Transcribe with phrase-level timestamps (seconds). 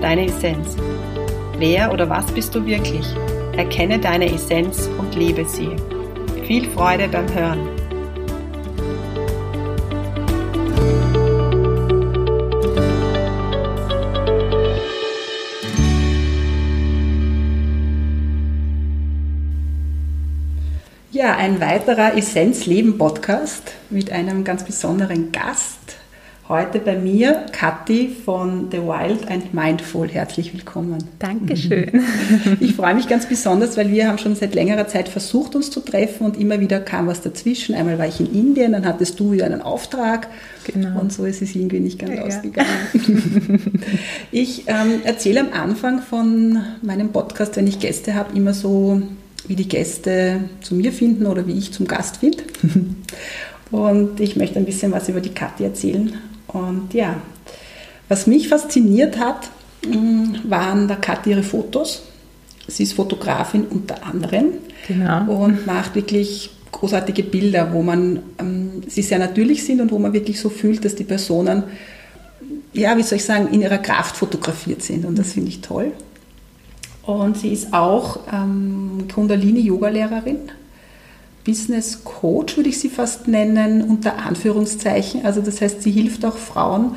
[0.00, 0.76] deine Essenz.
[1.58, 3.06] Wer oder was bist du wirklich?
[3.56, 5.70] Erkenne deine Essenz und lebe sie.
[6.46, 7.76] Viel Freude beim Hören.
[21.16, 25.75] Ja, ein weiterer Essenz-Leben-Podcast mit einem ganz besonderen Gast.
[26.48, 30.06] Heute bei mir Kathi von The Wild and Mindful.
[30.08, 30.98] Herzlich willkommen.
[31.18, 32.04] Dankeschön.
[32.60, 35.80] Ich freue mich ganz besonders, weil wir haben schon seit längerer Zeit versucht, uns zu
[35.80, 37.74] treffen und immer wieder kam was dazwischen.
[37.74, 40.28] Einmal war ich in Indien, dann hattest du wieder einen Auftrag
[40.64, 41.00] genau.
[41.00, 42.70] und so ist es irgendwie nicht ganz ja, ausgegangen.
[44.30, 49.02] Ich ähm, erzähle am Anfang von meinem Podcast, wenn ich Gäste habe, immer so
[49.48, 52.44] wie die Gäste zu mir finden oder wie ich zum Gast finde.
[53.72, 56.12] Und ich möchte ein bisschen was über die Kathi erzählen.
[56.56, 57.16] Und ja,
[58.08, 59.50] was mich fasziniert hat,
[59.86, 62.02] mm, waren der Kathi ihre Fotos.
[62.66, 64.46] Sie ist Fotografin unter anderem
[64.88, 65.30] genau.
[65.30, 70.12] und macht wirklich großartige Bilder, wo man ähm, sie sehr natürlich sind und wo man
[70.12, 71.64] wirklich so fühlt, dass die Personen,
[72.72, 75.04] ja, wie soll ich sagen, in ihrer Kraft fotografiert sind.
[75.04, 75.92] Und das finde ich toll.
[77.04, 80.50] Und sie ist auch ähm, Kundalini-Yoga-Lehrerin,
[81.46, 85.24] Business Coach würde ich sie fast nennen, unter Anführungszeichen.
[85.24, 86.96] Also das heißt, sie hilft auch Frauen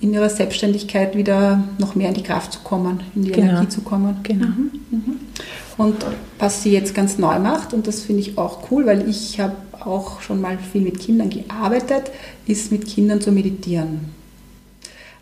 [0.00, 3.52] in ihrer Selbstständigkeit wieder noch mehr in die Kraft zu kommen, in die genau.
[3.52, 4.16] Energie zu kommen.
[4.22, 4.46] Genau.
[4.46, 4.70] Mhm.
[4.90, 5.16] Mhm.
[5.76, 5.96] Und
[6.38, 9.56] was sie jetzt ganz neu macht, und das finde ich auch cool, weil ich habe
[9.80, 12.10] auch schon mal viel mit Kindern gearbeitet,
[12.46, 14.19] ist mit Kindern zu meditieren.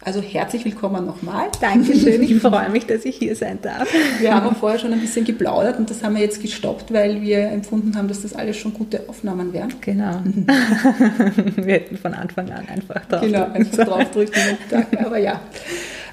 [0.04, 1.48] Also herzlich willkommen nochmal.
[1.60, 3.88] Dankeschön, ich freue mich, dass ich hier sein darf.
[4.20, 7.50] Wir haben vorher schon ein bisschen geplaudert und das haben wir jetzt gestoppt, weil wir
[7.50, 9.75] empfunden haben, dass das alles schon gute Aufnahmen wären.
[9.81, 10.20] Genau.
[11.56, 14.41] wir hätten von Anfang an einfach drauf Genau, einfach draufdrücken.
[15.04, 15.41] Aber ja.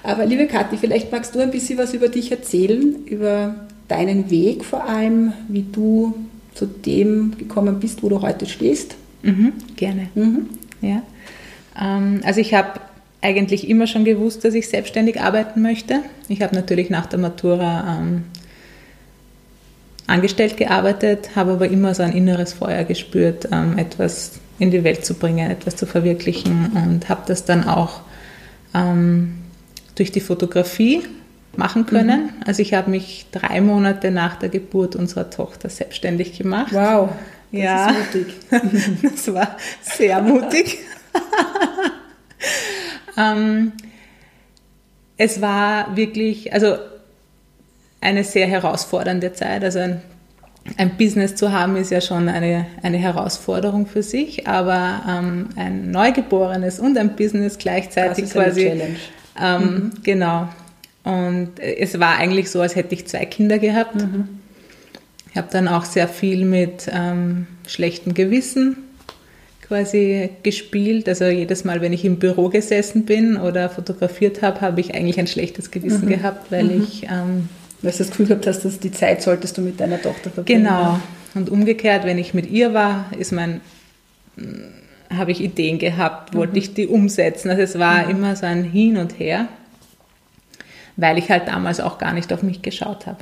[0.01, 3.53] Aber liebe Kathi, vielleicht magst du ein bisschen was über dich erzählen, über
[3.87, 6.15] deinen Weg vor allem, wie du
[6.55, 8.95] zu dem gekommen bist, wo du heute stehst.
[9.21, 10.07] Mhm, gerne.
[10.15, 10.49] Mhm.
[10.81, 11.03] Ja.
[11.79, 12.79] Ähm, also ich habe
[13.25, 16.01] eigentlich immer schon gewusst, dass ich selbstständig arbeiten möchte.
[16.27, 18.25] Ich habe natürlich nach der Matura ähm,
[20.05, 25.05] angestellt gearbeitet, habe aber immer so ein inneres Feuer gespürt, ähm, etwas in die Welt
[25.05, 28.01] zu bringen, etwas zu verwirklichen und habe das dann auch
[28.75, 29.39] ähm,
[29.95, 31.01] durch die Fotografie
[31.55, 32.25] machen können.
[32.25, 32.43] Mhm.
[32.45, 36.73] Also ich habe mich drei Monate nach der Geburt unserer Tochter selbstständig gemacht.
[36.73, 37.09] Wow,
[37.51, 37.89] das ja.
[37.89, 38.35] ist mutig.
[39.01, 40.77] das war sehr mutig.
[43.17, 43.73] Ähm,
[45.17, 46.77] es war wirklich, also
[48.01, 49.63] eine sehr herausfordernde Zeit.
[49.63, 50.01] Also ein,
[50.77, 55.91] ein, Business zu haben ist ja schon eine, eine Herausforderung für sich, aber ähm, ein
[55.91, 58.69] Neugeborenes und ein Business gleichzeitig quasi.
[58.69, 58.95] Eine Challenge.
[59.41, 59.91] Ähm, mhm.
[60.03, 60.49] Genau.
[61.03, 63.95] Und es war eigentlich so, als hätte ich zwei Kinder gehabt.
[63.95, 64.39] Mhm.
[65.29, 68.77] Ich habe dann auch sehr viel mit ähm, schlechtem Gewissen
[69.67, 71.07] quasi gespielt.
[71.09, 75.19] Also jedes Mal, wenn ich im Büro gesessen bin oder fotografiert habe, habe ich eigentlich
[75.19, 76.09] ein schlechtes Gewissen mhm.
[76.09, 76.83] gehabt, weil mhm.
[76.83, 77.03] ich...
[77.03, 77.49] Ähm,
[77.81, 80.63] weil du das Gefühl gehabt hast, dass die Zeit solltest du mit deiner Tochter verbringen.
[80.63, 80.99] Genau.
[81.35, 83.61] Und umgekehrt, wenn ich mit ihr war, ist mein
[84.37, 86.57] mm, habe ich Ideen gehabt, wollte mhm.
[86.57, 87.49] ich die umsetzen.
[87.49, 88.09] Also es war mhm.
[88.09, 89.47] immer so ein Hin und Her,
[90.95, 93.19] weil ich halt damals auch gar nicht auf mich geschaut habe.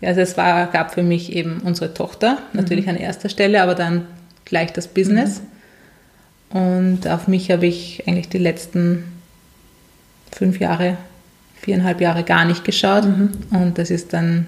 [0.00, 2.92] Also es war, gab für mich eben unsere Tochter, natürlich mhm.
[2.92, 4.06] an erster Stelle, aber dann
[4.44, 5.42] gleich das Business.
[6.52, 9.04] Und auf mich habe ich eigentlich die letzten
[10.30, 10.96] fünf Jahre,
[11.60, 13.04] viereinhalb Jahre gar nicht geschaut.
[13.04, 13.30] Mhm.
[13.50, 14.46] Und das ist dann,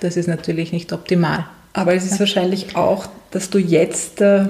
[0.00, 1.46] das ist natürlich nicht optimal.
[1.72, 2.20] Aber es ist ja.
[2.20, 4.46] wahrscheinlich auch, dass du jetzt äh,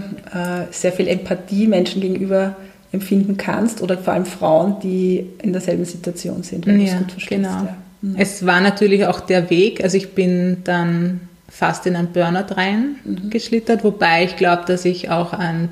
[0.71, 2.57] sehr viel Empathie Menschen gegenüber
[2.93, 6.99] empfinden kannst oder vor allem Frauen, die in derselben Situation sind, wenn ja, du es
[6.99, 7.43] gut verstehst.
[7.43, 7.65] Genau.
[7.65, 7.77] Ja.
[8.01, 8.17] Mhm.
[8.19, 13.83] Es war natürlich auch der Weg, also ich bin dann fast in ein Burnout reingeschlittert,
[13.83, 13.89] mhm.
[13.89, 15.69] wobei ich glaube, dass ich auch ein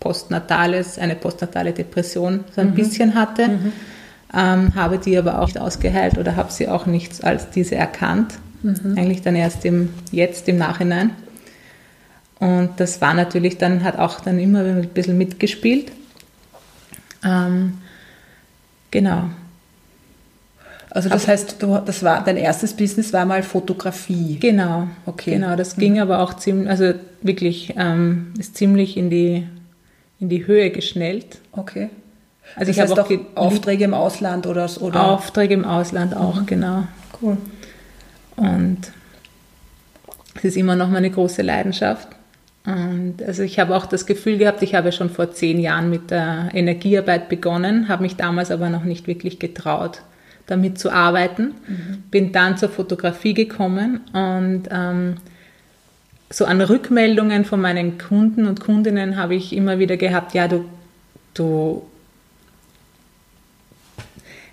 [0.00, 2.74] postnatales, eine postnatale Depression so ein mhm.
[2.74, 3.72] bisschen hatte, mhm.
[4.34, 8.34] ähm, habe die aber auch nicht ausgeheilt oder habe sie auch nicht als diese erkannt.
[8.62, 8.96] Mhm.
[8.96, 11.10] Eigentlich dann erst im, jetzt im Nachhinein.
[12.38, 15.92] Und das war natürlich dann, hat auch dann immer ein bisschen mitgespielt.
[17.22, 17.74] Ähm,
[18.90, 19.24] genau.
[20.88, 24.38] Also das heißt, du, das war dein erstes Business war mal Fotografie.
[24.40, 24.88] Genau.
[25.06, 25.32] Okay.
[25.32, 25.80] Genau, das mhm.
[25.80, 29.46] ging aber auch ziemlich, also wirklich ähm, ist ziemlich in die
[30.20, 31.38] in die Höhe geschnellt.
[31.52, 31.88] Okay.
[32.56, 36.42] Also das ich habe auch, auch Aufträge im Ausland oder, oder Aufträge im Ausland auch,
[36.42, 36.46] mhm.
[36.46, 36.84] genau.
[37.20, 37.36] Cool.
[38.36, 38.78] Und
[40.36, 42.08] es ist immer noch meine große Leidenschaft.
[42.64, 46.10] Und also ich habe auch das Gefühl gehabt, ich habe schon vor zehn Jahren mit
[46.10, 50.02] der Energiearbeit begonnen, habe mich damals aber noch nicht wirklich getraut,
[50.46, 51.54] damit zu arbeiten.
[51.66, 52.04] Mhm.
[52.10, 55.16] Bin dann zur Fotografie gekommen und ähm,
[56.32, 60.64] so an Rückmeldungen von meinen Kunden und Kundinnen habe ich immer wieder gehabt, ja, du,
[61.34, 61.82] du,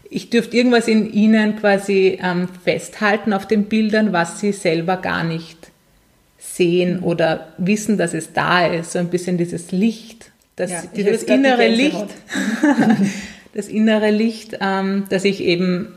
[0.09, 5.24] ich dürfte irgendwas in ihnen quasi ähm, festhalten auf den Bildern, was sie selber gar
[5.24, 5.71] nicht
[6.39, 8.94] sehen oder wissen, dass es da ist.
[8.94, 12.07] So ein bisschen dieses Licht, das, ja, dieses innere Licht,
[13.53, 15.89] das innere Licht, ähm, das ich eben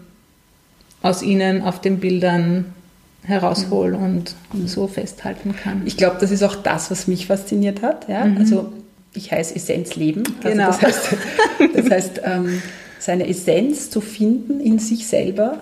[1.01, 2.75] aus ihnen auf den Bildern
[3.23, 4.05] heraushole mhm.
[4.05, 4.69] und mhm.
[4.69, 5.83] so festhalten kann.
[5.85, 8.09] Ich glaube, das ist auch das, was mich fasziniert hat.
[8.09, 8.25] Ja?
[8.25, 8.39] Mhm.
[8.39, 8.73] Also
[9.13, 10.23] ich heiße Essenz Leben.
[10.43, 10.67] Also genau.
[10.67, 11.09] das heißt,
[11.75, 12.63] das heißt ähm,
[12.99, 15.59] seine Essenz zu finden in sich selber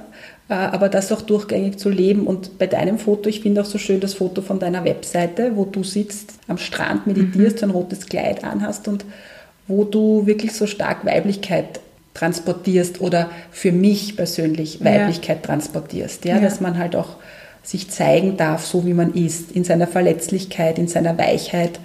[0.49, 2.27] äh, aber das auch durchgängig zu leben.
[2.27, 5.65] Und bei deinem Foto, ich finde auch so schön das Foto von deiner Webseite, wo
[5.65, 7.69] du sitzt am Strand, meditierst, mhm.
[7.69, 9.05] ein rotes Kleid anhast und
[9.67, 11.81] wo du wirklich so stark Weiblichkeit
[12.15, 15.47] transportierst oder für mich persönlich Weiblichkeit ja.
[15.47, 16.25] transportierst.
[16.25, 16.37] Ja?
[16.37, 16.41] ja?
[16.41, 17.17] Dass man halt auch
[17.69, 21.79] sich zeigen darf, so wie man ist, in seiner Verletzlichkeit, in seiner Weichheit,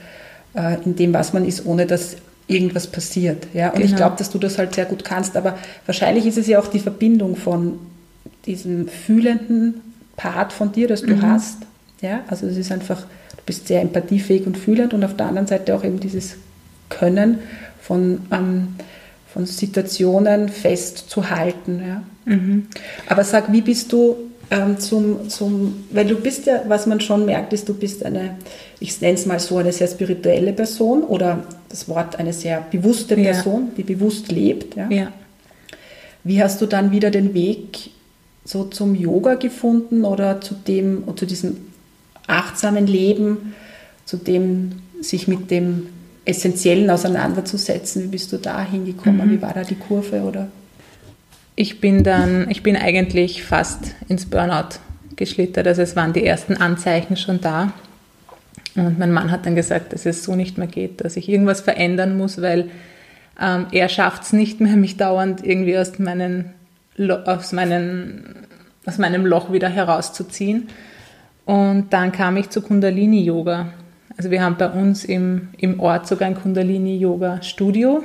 [0.55, 2.15] äh, in dem, was man ist, ohne dass
[2.47, 3.47] irgendwas passiert.
[3.53, 3.67] Ja?
[3.67, 3.87] Und genau.
[3.87, 5.35] ich glaube, dass du das halt sehr gut kannst.
[5.35, 7.79] Aber wahrscheinlich ist es ja auch die Verbindung von
[8.45, 9.81] diesem fühlenden
[10.15, 11.21] Part von dir, das du mhm.
[11.21, 11.57] hast.
[11.99, 15.47] Ja, also es ist einfach, du bist sehr empathiefähig und fühlend und auf der anderen
[15.47, 16.35] Seite auch eben dieses
[16.87, 17.39] Können
[17.81, 18.75] von, ähm,
[19.33, 21.81] von Situationen festzuhalten.
[21.85, 22.03] Ja.
[22.23, 22.67] Mhm.
[23.07, 24.15] Aber sag, wie bist du
[24.53, 28.37] ähm, zum, zum, weil du bist ja, was man schon merkt, ist, du bist eine,
[28.79, 33.15] ich nenne es mal so, eine sehr spirituelle Person oder das Wort eine sehr bewusste
[33.15, 33.71] Person, ja.
[33.77, 34.75] die bewusst lebt.
[34.75, 34.89] Ja.
[34.89, 35.11] ja.
[36.23, 37.89] Wie hast du dann wieder den Weg
[38.45, 41.57] so zum Yoga gefunden oder zu dem, zu diesem
[42.27, 43.55] achtsamen Leben,
[44.05, 45.87] zu dem sich mit dem
[46.25, 48.03] Essentiellen auseinanderzusetzen?
[48.03, 49.27] Wie bist du da hingekommen?
[49.27, 49.31] Mhm.
[49.31, 50.47] Wie war da die Kurve oder?
[51.55, 54.79] Ich bin dann, ich bin eigentlich fast ins Burnout
[55.15, 55.67] geschlittert.
[55.67, 57.73] Also es waren die ersten Anzeichen schon da.
[58.75, 61.61] Und mein Mann hat dann gesagt, dass es so nicht mehr geht, dass ich irgendwas
[61.61, 62.71] verändern muss, weil
[63.39, 66.53] ähm, er schafft es nicht mehr, mich dauernd irgendwie aus meinen
[67.25, 68.47] aus, meinen,
[68.85, 70.67] aus meinem Loch wieder herauszuziehen.
[71.45, 73.73] Und dann kam ich zu Kundalini-Yoga.
[74.15, 78.03] Also wir haben bei uns im, im Ort sogar ein Kundalini-Yoga-Studio.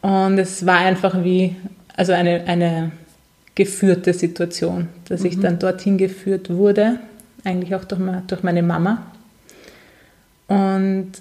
[0.00, 1.56] Und es war einfach wie,
[1.96, 2.92] also eine, eine
[3.54, 5.26] geführte Situation, dass mhm.
[5.26, 6.98] ich dann dorthin geführt wurde,
[7.44, 9.06] eigentlich auch durch, durch meine Mama.
[10.48, 11.12] Und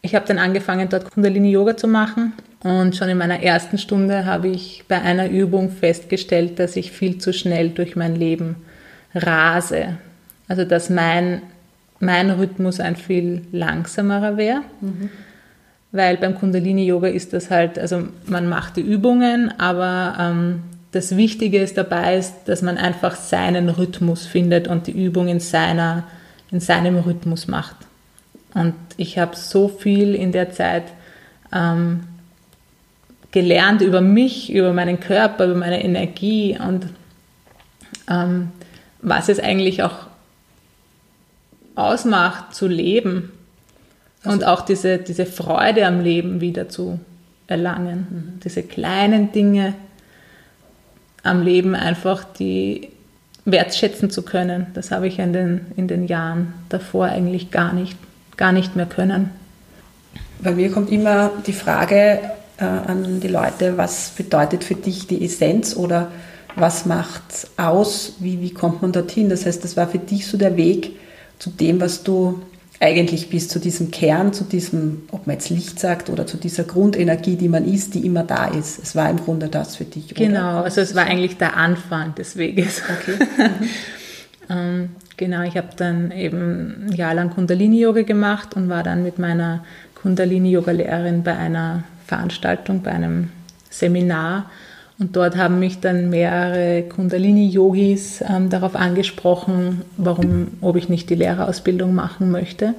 [0.00, 2.32] ich habe dann angefangen, dort Kundalini-Yoga zu machen.
[2.62, 7.18] Und schon in meiner ersten Stunde habe ich bei einer Übung festgestellt, dass ich viel
[7.18, 8.56] zu schnell durch mein Leben
[9.14, 9.98] rase.
[10.48, 11.42] Also dass mein,
[12.00, 14.62] mein Rhythmus ein viel langsamerer wäre.
[14.80, 15.10] Mhm.
[15.92, 21.58] Weil beim Kundalini-Yoga ist das halt, also man macht die Übungen, aber ähm, das Wichtige
[21.62, 26.04] ist dabei, ist, dass man einfach seinen Rhythmus findet und die Übung in, seiner,
[26.50, 27.76] in seinem Rhythmus macht.
[28.54, 30.84] Und ich habe so viel in der Zeit
[31.52, 32.04] ähm,
[33.30, 36.86] gelernt über mich, über meinen Körper, über meine Energie und
[38.10, 38.50] ähm,
[39.02, 40.06] was es eigentlich auch
[41.74, 43.32] ausmacht zu leben
[44.22, 47.00] also, und auch diese, diese Freude am Leben wieder zu
[47.46, 48.06] erlangen.
[48.10, 48.40] Mhm.
[48.44, 49.74] Diese kleinen Dinge
[51.22, 52.88] am Leben einfach, die
[53.44, 54.66] wertschätzen zu können.
[54.74, 57.96] Das habe ich in den, in den Jahren davor eigentlich gar nicht,
[58.36, 59.30] gar nicht mehr können.
[60.40, 62.20] Bei mir kommt immer die Frage,
[62.58, 66.10] äh, an die Leute, was bedeutet für dich die Essenz oder
[66.54, 69.28] was macht aus, wie, wie kommt man dorthin.
[69.28, 70.96] Das heißt, das war für dich so der Weg
[71.38, 72.42] zu dem, was du
[72.82, 76.64] eigentlich bist, zu diesem Kern, zu diesem, ob man jetzt Licht sagt oder zu dieser
[76.64, 78.82] Grundenergie, die man ist, die immer da ist.
[78.82, 80.06] Es war im Grunde das für dich.
[80.06, 80.26] Oder?
[80.26, 82.82] Genau, also es war eigentlich der Anfang des Weges.
[82.82, 83.24] Okay.
[84.50, 89.18] ähm, genau, ich habe dann eben ein Jahr lang Kundalini-Yoga gemacht und war dann mit
[89.18, 89.64] meiner
[90.02, 93.30] Kundalini-Yoga-Lehrerin bei einer Veranstaltung, bei einem
[93.70, 94.50] Seminar.
[94.98, 101.14] Und dort haben mich dann mehrere Kundalini-Yogis ähm, darauf angesprochen, warum, ob ich nicht die
[101.14, 102.74] Lehrerausbildung machen möchte,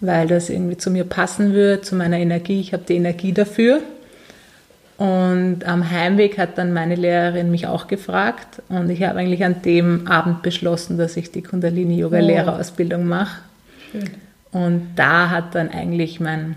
[0.00, 2.60] weil das irgendwie zu mir passen würde, zu meiner Energie.
[2.60, 3.80] Ich habe die Energie dafür.
[4.98, 9.62] Und am Heimweg hat dann meine Lehrerin mich auch gefragt und ich habe eigentlich an
[9.62, 13.38] dem Abend beschlossen, dass ich die Kundalini-Yoga-Lehrerausbildung mache.
[13.92, 14.10] Schön.
[14.50, 16.56] Und da hat dann eigentlich mein,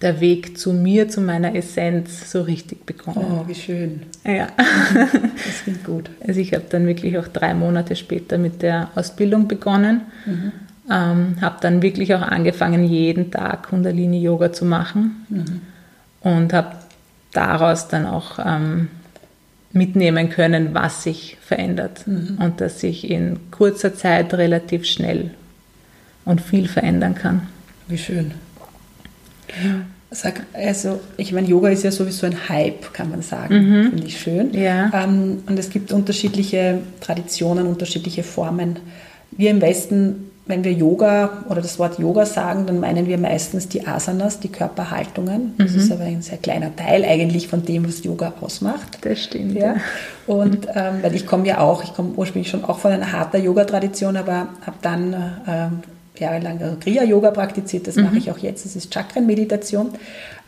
[0.00, 3.42] der Weg zu mir, zu meiner Essenz so richtig begonnen.
[3.42, 4.02] Oh, wie schön.
[4.24, 4.48] Ja.
[4.54, 6.10] Das klingt gut.
[6.26, 10.02] Also ich habe dann wirklich auch drei Monate später mit der Ausbildung begonnen.
[10.24, 10.52] Mhm.
[10.90, 15.26] Ähm, habe dann wirklich auch angefangen, jeden Tag Kundalini-Yoga zu machen.
[15.28, 15.60] Mhm.
[16.20, 16.76] Und habe
[17.32, 18.88] daraus dann auch ähm,
[19.72, 22.38] mitnehmen können, was sich verändert mhm.
[22.40, 25.30] und dass sich in kurzer Zeit relativ schnell
[26.24, 27.48] und viel verändern kann.
[27.86, 28.32] Wie schön.
[29.64, 29.80] Ja.
[30.10, 33.54] Sag, also, ich meine, Yoga ist ja sowieso ein Hype, kann man sagen.
[33.54, 33.90] Mhm.
[33.90, 34.54] Finde ich schön.
[34.54, 34.90] Ja.
[34.94, 38.78] Ähm, und es gibt unterschiedliche Traditionen, unterschiedliche Formen.
[39.32, 43.68] Wir im Westen wenn wir Yoga oder das Wort Yoga sagen, dann meinen wir meistens
[43.68, 45.52] die Asanas, die Körperhaltungen.
[45.58, 45.78] Das mhm.
[45.78, 48.98] ist aber ein sehr kleiner Teil eigentlich von dem, was Yoga ausmacht.
[49.02, 49.54] Das stimmt.
[49.54, 49.76] Ja.
[50.26, 53.44] Und ähm, weil ich komme ja auch, ich komme ursprünglich schon auch von einer harten
[53.44, 55.72] Yoga-Tradition, aber habe dann ähm,
[56.20, 57.86] jahrelang also Kriya-Yoga praktiziert.
[57.86, 58.04] Das mhm.
[58.04, 58.64] mache ich auch jetzt.
[58.64, 59.90] Das ist Chakren-Meditation.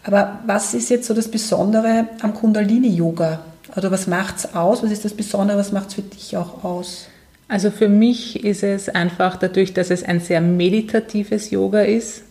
[0.04, 3.40] Aber was ist jetzt so das Besondere am Kundalini-Yoga?
[3.76, 4.82] Oder was macht es aus?
[4.82, 5.58] Was ist das Besondere?
[5.58, 7.08] Was macht es für dich auch aus?
[7.48, 12.22] Also für mich ist es einfach dadurch, dass es ein sehr meditatives Yoga ist,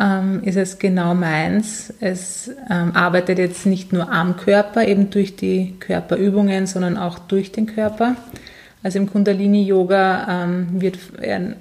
[0.00, 1.92] ähm, ist es genau meins.
[2.00, 7.52] Es ähm, arbeitet jetzt nicht nur am Körper, eben durch die Körperübungen, sondern auch durch
[7.52, 8.16] den Körper.
[8.82, 10.98] Also im Kundalini-Yoga ähm, wird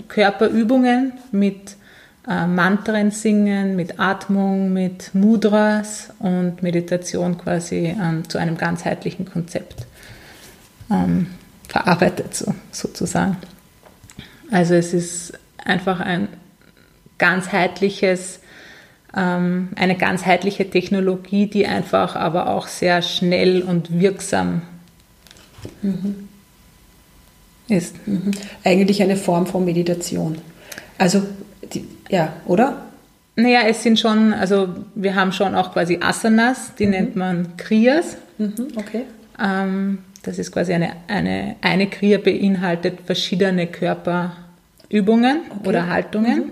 [0.07, 1.75] Körperübungen mit
[2.27, 9.85] äh, Mantren singen, mit Atmung, mit Mudras und Meditation quasi ähm, zu einem ganzheitlichen Konzept.
[10.89, 11.27] Ähm,
[11.67, 13.37] verarbeitet, so, sozusagen.
[14.49, 16.29] Also es ist einfach ein
[17.17, 18.39] ganzheitliches,
[19.15, 24.61] ähm, eine ganzheitliche Technologie, die einfach aber auch sehr schnell und wirksam
[25.81, 26.28] mhm.
[27.71, 27.95] Ist.
[28.07, 28.31] Mhm.
[28.63, 30.37] Eigentlich eine Form von Meditation.
[30.97, 31.23] Also,
[31.73, 32.85] die, ja, oder?
[33.35, 36.91] Naja, es sind schon, also wir haben schon auch quasi Asanas, die mhm.
[36.91, 38.17] nennt man Kriyas.
[38.37, 39.03] Mhm, okay.
[39.41, 45.67] Ähm, das ist quasi eine, eine, eine Kriya beinhaltet verschiedene Körperübungen okay.
[45.69, 46.51] oder Haltungen mhm.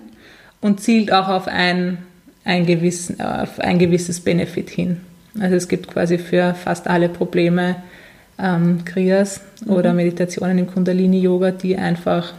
[0.61, 1.97] und zielt auch auf ein,
[2.45, 5.01] ein, gewissen, auf ein gewisses Benefit hin.
[5.39, 7.75] Also es gibt quasi für fast alle Probleme
[8.39, 9.73] ähm, Kriyas mhm.
[9.73, 12.33] oder Meditationen im Kundalini-Yoga, die einfach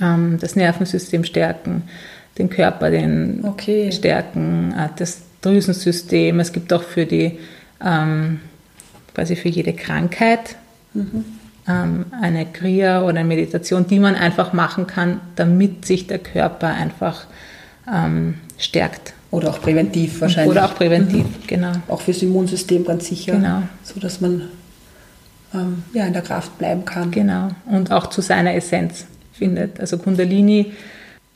[0.00, 1.84] ähm, das Nervensystem stärken,
[2.38, 3.90] den Körper den okay.
[3.92, 6.40] stärken, äh, das Drüsensystem.
[6.40, 7.38] Es gibt auch für die
[7.84, 8.40] ähm,
[9.14, 10.56] quasi für jede Krankheit
[10.92, 11.24] mhm.
[11.66, 16.68] ähm, eine Kriya oder eine Meditation, die man einfach machen kann, damit sich der Körper
[16.68, 17.26] einfach
[17.90, 19.14] ähm, stärkt.
[19.30, 20.50] Oder auch präventiv wahrscheinlich.
[20.50, 21.46] Oder auch präventiv, mhm.
[21.46, 21.72] genau.
[21.88, 23.32] Auch fürs Immunsystem ganz sicher.
[23.32, 23.62] Genau.
[23.84, 24.48] So dass man
[25.54, 27.10] ähm, ja, in der Kraft bleiben kann.
[27.10, 27.48] Genau.
[27.66, 29.80] Und auch zu seiner Essenz findet.
[29.80, 30.72] Also Kundalini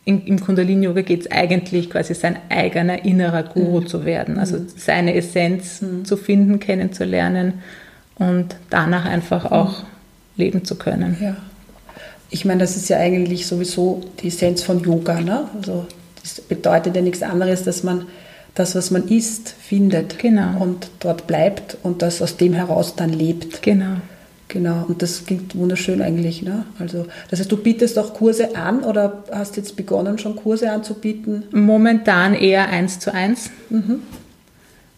[0.04, 3.86] im, im Kundalini-Yoga geht es eigentlich quasi sein eigener innerer Guru mhm.
[3.86, 4.66] zu werden, also mhm.
[4.76, 6.04] seine Essenz mhm.
[6.04, 7.54] zu finden, kennenzulernen
[8.16, 9.86] und danach einfach auch mhm.
[10.36, 11.16] leben zu können.
[11.20, 11.36] Ja.
[12.30, 15.20] Ich meine, das ist ja eigentlich sowieso die Essenz von Yoga.
[15.20, 15.48] Ne?
[15.56, 15.86] Also
[16.20, 18.06] das bedeutet ja nichts anderes, dass man
[18.54, 20.62] das, was man isst, findet genau.
[20.62, 23.62] und dort bleibt und das aus dem heraus dann lebt.
[23.62, 23.96] Genau.
[24.48, 26.42] Genau, und das klingt wunderschön eigentlich.
[26.42, 26.64] Ne?
[26.78, 31.44] Also, das heißt, du bietest auch Kurse an oder hast jetzt begonnen, schon Kurse anzubieten?
[31.50, 33.50] Momentan eher eins zu eins.
[33.70, 34.02] Mhm.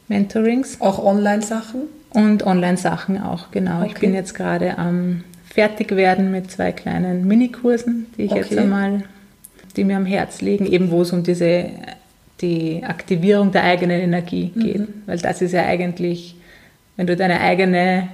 [0.08, 0.80] Mentorings.
[0.80, 1.82] Auch Online-Sachen?
[2.10, 3.80] Und Online-Sachen auch, genau.
[3.80, 3.92] Okay.
[3.94, 8.40] Ich bin jetzt gerade am Fertigwerden mit zwei kleinen Minikursen, die ich okay.
[8.40, 9.04] jetzt einmal,
[9.76, 11.70] die mir am Herz liegen, eben wo es um diese
[12.40, 14.80] die Aktivierung der eigenen Energie geht.
[14.80, 15.02] Mhm.
[15.06, 16.36] Weil das ist ja eigentlich,
[16.96, 18.08] wenn du deine eigene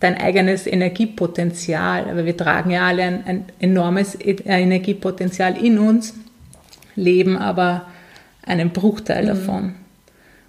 [0.00, 6.14] dein eigenes Energiepotenzial, aber wir tragen ja alle ein, ein enormes e-, Energiepotenzial in uns,
[6.96, 7.86] leben aber
[8.42, 9.28] einen Bruchteil mhm.
[9.28, 9.74] davon.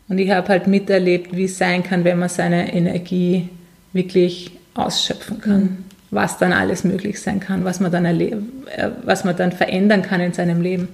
[0.09, 3.49] Und ich habe halt miterlebt, wie es sein kann, wenn man seine Energie
[3.93, 5.61] wirklich ausschöpfen kann.
[5.61, 5.77] Mhm.
[6.09, 8.37] Was dann alles möglich sein kann, was man dann, äh,
[9.03, 10.87] was man dann verändern kann in seinem Leben.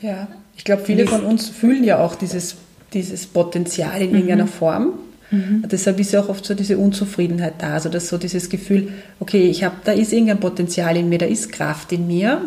[0.00, 2.56] Ja, ich glaube, viele von uns fühlen ja auch dieses,
[2.92, 4.48] dieses Potenzial in irgendeiner mhm.
[4.48, 4.92] Form.
[5.30, 5.64] Mhm.
[5.70, 9.48] Deshalb ist ja auch oft so diese Unzufriedenheit da, also dass so dieses Gefühl, okay,
[9.48, 12.42] ich habe, da ist irgendein Potenzial in mir, da ist Kraft in mir.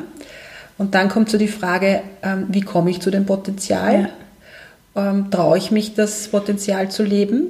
[0.78, 4.10] Und dann kommt so die Frage, ähm, wie komme ich zu dem Potenzial?
[4.96, 5.12] Ja.
[5.12, 7.48] Ähm, Traue ich mich, das Potenzial zu leben?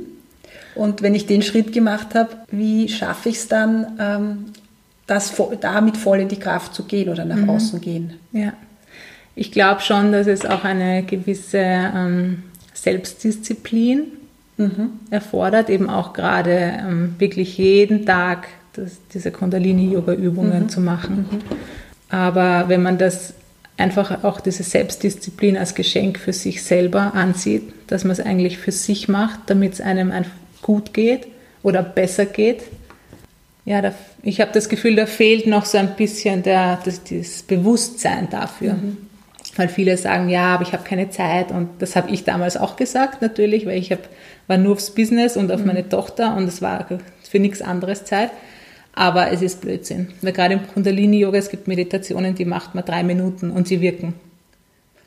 [0.75, 4.45] Und wenn ich den Schritt gemacht habe, wie schaffe ich es dann, ähm,
[5.05, 7.49] das, damit voll in die Kraft zu gehen oder nach mhm.
[7.49, 8.13] außen gehen?
[8.31, 8.53] Ja,
[9.35, 12.43] ich glaube schon, dass es auch eine gewisse ähm,
[12.73, 14.03] Selbstdisziplin
[14.57, 14.89] mhm.
[15.09, 20.69] erfordert, eben auch gerade ähm, wirklich jeden Tag das, diese Kundalini-Yoga-Übungen mhm.
[20.69, 21.25] zu machen.
[21.29, 21.39] Mhm.
[22.09, 23.33] Aber wenn man das
[23.77, 28.71] einfach auch diese Selbstdisziplin als Geschenk für sich selber ansieht, dass man es eigentlich für
[28.71, 30.11] sich macht, damit es einem
[30.61, 31.27] gut geht
[31.63, 32.63] oder besser geht.
[33.65, 37.43] Ja, da, ich habe das Gefühl, da fehlt noch so ein bisschen der, das, das
[37.43, 38.73] Bewusstsein dafür.
[38.73, 38.97] Mhm.
[39.59, 42.77] Weil viele sagen, ja, aber ich habe keine Zeit und das habe ich damals auch
[42.77, 43.99] gesagt natürlich, weil ich hab,
[44.47, 45.67] war nur aufs Business und auf mhm.
[45.67, 46.87] meine Tochter und es war
[47.29, 48.31] für nichts anderes Zeit.
[48.93, 50.07] Aber es ist Blödsinn.
[50.21, 54.13] Weil gerade im Kundalini-Yoga, es gibt Meditationen, die macht man drei Minuten und sie wirken.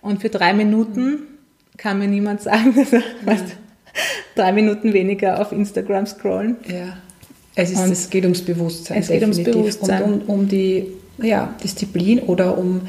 [0.02, 1.20] Und für drei Minuten
[1.78, 3.02] kann mir niemand sagen, dass er
[4.34, 6.58] drei Minuten weniger auf Instagram scrollen.
[6.68, 6.98] Ja.
[7.54, 8.98] Es, ist, es geht ums Bewusstsein.
[8.98, 9.54] Es geht definitiv.
[9.54, 10.02] ums Bewusstsein.
[10.02, 10.88] Und um, um die
[11.22, 12.82] ja, Disziplin oder um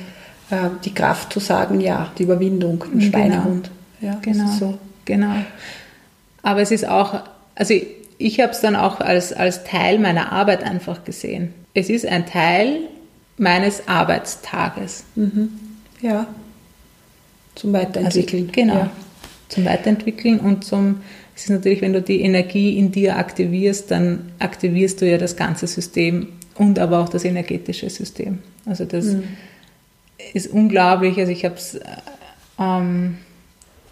[0.49, 3.11] äh, die Kraft zu sagen, ja, die Überwindung im genau.
[3.11, 3.71] Schweinehund.
[4.01, 4.51] Ja, genau.
[4.51, 4.77] So.
[5.05, 5.35] genau.
[6.41, 7.21] Aber es ist auch,
[7.55, 7.73] also
[8.17, 11.53] ich habe es dann auch als, als Teil meiner Arbeit einfach gesehen.
[11.73, 12.81] Es ist ein Teil
[13.37, 15.03] meines Arbeitstages.
[15.15, 15.49] Mhm.
[16.01, 16.27] Ja.
[17.55, 18.43] Zum Weiterentwickeln.
[18.43, 18.73] Also, genau.
[18.75, 18.91] Ja.
[19.49, 21.01] Zum Weiterentwickeln und zum,
[21.35, 25.35] es ist natürlich, wenn du die Energie in dir aktivierst, dann aktivierst du ja das
[25.35, 28.39] ganze System und aber auch das energetische System.
[28.65, 29.23] Also das mhm.
[30.33, 31.17] Ist unglaublich.
[31.17, 31.79] Also ich habe es,
[32.59, 33.17] ähm,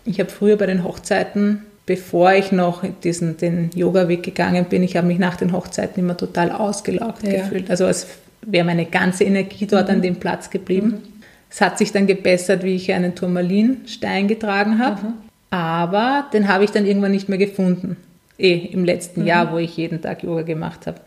[0.05, 4.95] ich habe früher bei den Hochzeiten bevor ich noch diesen, den Yoga-Weg gegangen bin, ich
[4.95, 7.41] habe mich nach den Hochzeiten immer total ausgelaugt ja.
[7.41, 7.69] gefühlt.
[7.69, 8.07] Also als
[8.43, 9.95] wäre meine ganze Energie dort mhm.
[9.95, 10.87] an dem Platz geblieben.
[10.87, 11.21] Mhm.
[11.49, 15.01] Es hat sich dann gebessert, wie ich einen Turmalinstein getragen habe.
[15.01, 15.13] Mhm.
[15.49, 17.97] Aber den habe ich dann irgendwann nicht mehr gefunden.
[18.37, 19.27] Eh, im letzten mhm.
[19.27, 21.01] Jahr, wo ich jeden Tag Yoga gemacht habe.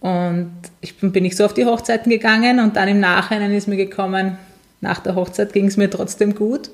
[0.00, 3.68] Und ich bin, bin ich so auf die Hochzeiten gegangen und dann im Nachhinein ist
[3.68, 4.38] mir gekommen,
[4.80, 6.70] nach der Hochzeit ging es mir trotzdem gut.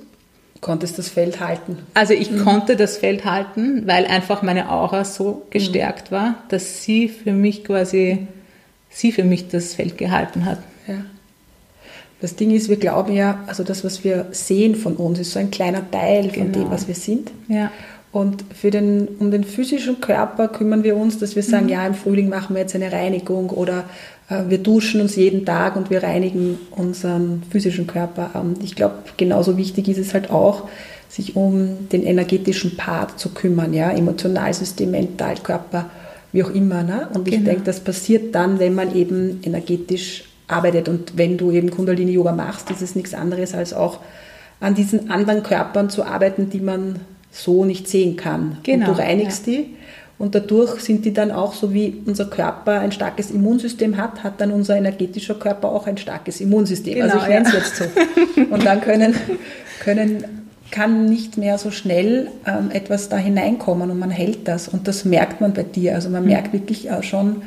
[0.61, 1.79] Konntest das Feld halten?
[1.95, 2.45] Also ich mhm.
[2.45, 6.15] konnte das Feld halten, weil einfach meine Aura so gestärkt mhm.
[6.15, 8.27] war, dass sie für mich quasi,
[8.89, 10.59] sie für mich das Feld gehalten hat.
[10.87, 11.05] Ja.
[12.21, 15.39] Das Ding ist, wir glauben ja, also das, was wir sehen von uns, ist so
[15.39, 16.65] ein kleiner Teil von genau.
[16.65, 17.31] dem, was wir sind.
[17.49, 17.71] Ja.
[18.13, 21.73] Und für den, um den physischen Körper kümmern wir uns, dass wir sagen, mhm.
[21.73, 23.85] ja, im Frühling machen wir jetzt eine Reinigung oder
[24.31, 28.31] äh, wir duschen uns jeden Tag und wir reinigen unseren physischen Körper.
[28.41, 30.69] Und ich glaube, genauso wichtig ist es halt auch,
[31.09, 35.91] sich um den energetischen Part zu kümmern, ja, Emotionalsystem, Mentalkörper,
[36.33, 36.83] wie auch immer.
[36.83, 37.09] Ne?
[37.15, 37.37] Und genau.
[37.37, 40.89] ich denke, das passiert dann, wenn man eben energetisch arbeitet.
[40.89, 44.01] Und wenn du eben Kundalini-Yoga machst, ist es nichts anderes als auch
[44.61, 47.01] an diesen anderen Körpern zu arbeiten, die man
[47.37, 48.59] so nicht sehen kann.
[48.63, 49.53] Genau, und du reinigst ja.
[49.53, 49.77] die
[50.19, 54.41] und dadurch sind die dann auch, so wie unser Körper ein starkes Immunsystem hat, hat
[54.41, 56.95] dann unser energetischer Körper auch ein starkes Immunsystem.
[56.95, 57.59] Genau, also ich nenne es ja.
[57.59, 57.85] jetzt so.
[58.51, 59.15] Und dann können,
[59.81, 60.25] können,
[60.71, 64.69] kann nicht mehr so schnell ähm, etwas da hineinkommen und man hält das.
[64.69, 65.95] Und das merkt man bei dir.
[65.95, 66.29] Also man mhm.
[66.29, 67.43] merkt wirklich auch schon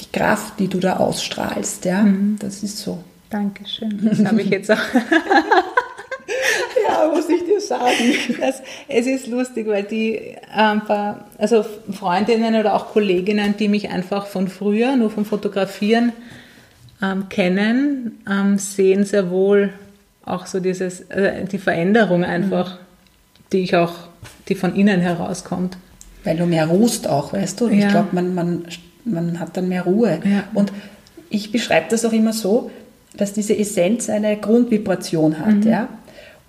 [0.00, 1.84] die Kraft, die du da ausstrahlst.
[1.84, 2.36] Ja, mhm.
[2.40, 2.98] das ist so.
[3.30, 4.00] Dankeschön.
[4.02, 4.76] Das habe ich jetzt auch.
[6.88, 8.38] ja, muss ich dir sagen.
[8.40, 14.26] Das, es ist lustig, weil die einfach, also Freundinnen oder auch Kolleginnen, die mich einfach
[14.26, 16.12] von früher, nur vom Fotografieren
[17.02, 19.72] ähm, kennen, ähm, sehen sehr wohl
[20.24, 22.78] auch so dieses, äh, die Veränderung einfach, mhm.
[23.52, 23.94] die ich auch,
[24.48, 25.76] die von innen herauskommt.
[26.24, 27.68] Weil du mehr ruhst auch, weißt du?
[27.68, 27.74] Ja.
[27.74, 28.64] Ich glaube, man, man,
[29.04, 30.20] man hat dann mehr Ruhe.
[30.24, 30.44] Ja.
[30.54, 30.72] Und
[31.30, 32.70] ich beschreibe das auch immer so,
[33.16, 35.64] dass diese Essenz eine Grundvibration hat.
[35.64, 35.68] Mhm.
[35.68, 35.88] Ja?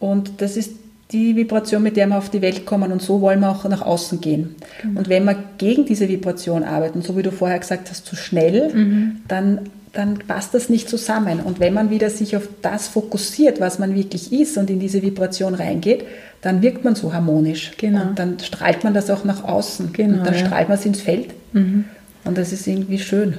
[0.04, 0.72] Und das ist
[1.14, 3.82] die Vibration, mit der wir auf die Welt kommen und so wollen wir auch nach
[3.82, 4.56] außen gehen.
[4.84, 4.98] Mhm.
[4.98, 8.74] Und wenn wir gegen diese Vibration arbeiten, so wie du vorher gesagt hast, zu schnell,
[8.74, 9.22] mhm.
[9.30, 9.62] dann,
[9.94, 11.40] dann passt das nicht zusammen.
[11.40, 15.02] Und wenn man wieder sich auf das fokussiert, was man wirklich ist und in diese
[15.02, 16.04] Vibration reingeht,
[16.42, 17.72] dann wirkt man so harmonisch.
[17.78, 18.02] Genau.
[18.02, 19.94] Und dann strahlt man das auch nach außen.
[19.94, 20.46] Genau, und dann ja.
[20.46, 21.30] strahlt man es ins Feld.
[21.54, 21.86] Mhm.
[22.26, 23.38] Und das ist irgendwie schön.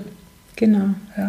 [0.57, 0.95] Genau.
[1.15, 1.29] Ja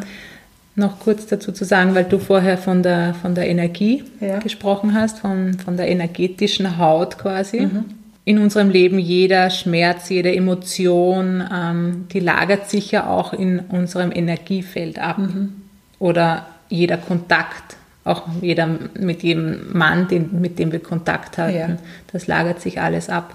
[0.75, 4.39] noch kurz dazu zu sagen, weil du vorher von der, von der Energie ja.
[4.39, 7.61] gesprochen hast, von, von der energetischen Haut quasi.
[7.61, 7.85] Mhm.
[8.25, 14.11] In unserem Leben jeder Schmerz, jede Emotion, ähm, die lagert sich ja auch in unserem
[14.11, 15.19] Energiefeld ab.
[15.19, 15.53] Mhm.
[15.99, 18.67] Oder jeder Kontakt, auch jeder
[18.99, 21.77] mit jedem Mann, den, mit dem wir Kontakt hatten, ja.
[22.11, 23.33] das lagert sich alles ab.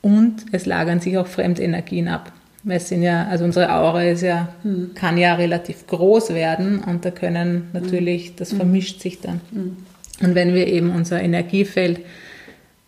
[0.00, 2.32] Und es lagern sich auch Fremdenergien ab.
[2.66, 4.92] Es sind ja, also unsere Aura ist ja, mhm.
[4.94, 8.56] kann ja relativ groß werden und da können natürlich, das hm.
[8.58, 9.40] vermischt sich dann.
[9.50, 9.76] Mhm.
[10.22, 12.00] Und wenn wir eben unser Energiefeld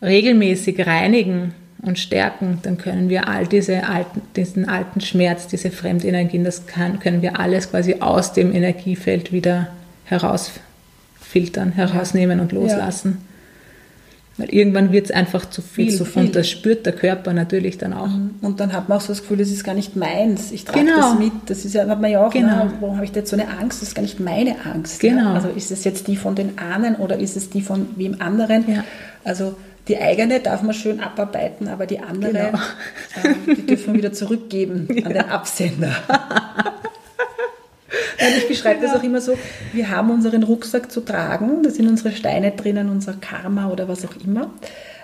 [0.01, 6.45] regelmäßig reinigen und stärken, dann können wir all diese alten, diesen alten Schmerz, diese Fremdenergien,
[6.45, 9.69] das kann, können wir alles quasi aus dem Energiefeld wieder
[10.05, 13.19] herausfiltern, herausnehmen und loslassen.
[14.39, 17.79] Weil irgendwann wird es einfach zu viel, zu viel, und das spürt der Körper natürlich
[17.79, 18.09] dann auch.
[18.09, 18.35] Mhm.
[18.43, 20.85] Und dann hat man auch so das Gefühl, das ist gar nicht meins, ich trage
[20.85, 20.97] genau.
[20.97, 21.33] das mit.
[21.47, 22.65] Das ist ja, hat man ja auch, genau.
[22.65, 23.81] na, warum habe ich da jetzt so eine Angst?
[23.81, 25.01] Das ist gar nicht meine Angst.
[25.01, 25.23] Genau.
[25.23, 25.35] Ja?
[25.35, 28.65] Also ist es jetzt die von den Ahnen oder ist es die von wem anderen?
[28.71, 28.85] Ja.
[29.25, 29.57] Also
[29.89, 32.59] die eigene darf man schön abarbeiten, aber die andere, genau.
[33.23, 35.07] äh, die dürfen wir wieder zurückgeben ja.
[35.07, 35.97] an den Absender.
[38.37, 38.91] Ich beschreibe ja.
[38.91, 39.35] das auch immer so,
[39.73, 44.05] wir haben unseren Rucksack zu tragen, da sind unsere Steine drinnen, unser Karma oder was
[44.05, 44.51] auch immer.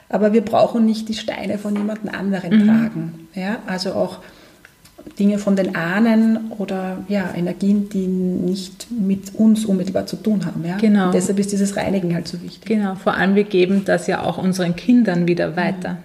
[0.09, 2.67] Aber wir brauchen nicht die Steine von jemand anderen mhm.
[2.67, 3.29] tragen.
[3.35, 3.59] Ja?
[3.67, 4.19] Also auch
[5.19, 10.65] Dinge von den Ahnen oder ja, Energien, die nicht mit uns unmittelbar zu tun haben.
[10.65, 10.77] Ja?
[10.77, 11.07] Genau.
[11.07, 12.67] Und deshalb ist dieses Reinigen halt so wichtig.
[12.67, 15.95] Genau, vor allem wir geben das ja auch unseren Kindern wieder weiter.
[15.95, 15.99] Mhm.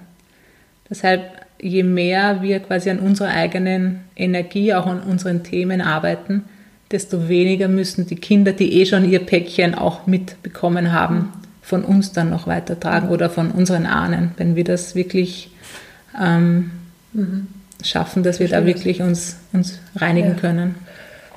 [0.89, 1.21] Deshalb,
[1.61, 6.45] je mehr wir quasi an unserer eigenen Energie, auch an unseren Themen arbeiten,
[6.91, 12.13] desto weniger müssen die Kinder, die eh schon ihr Päckchen auch mitbekommen haben, von uns
[12.13, 15.51] dann noch weitertragen oder von unseren Ahnen, wenn wir das wirklich
[16.19, 16.71] ähm,
[17.13, 17.47] mhm.
[17.83, 20.35] schaffen, dass wir da wirklich uns, uns reinigen ja.
[20.35, 20.75] können.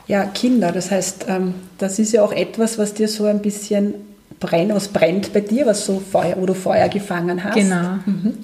[0.07, 3.95] Ja, Kinder, das heißt, ähm, das ist ja auch etwas, was dir so ein bisschen
[4.39, 7.55] brennt, was brennt bei dir, was so Feuer, wo du Feuer gefangen hast.
[7.55, 7.99] Genau.
[8.07, 8.35] Mhm.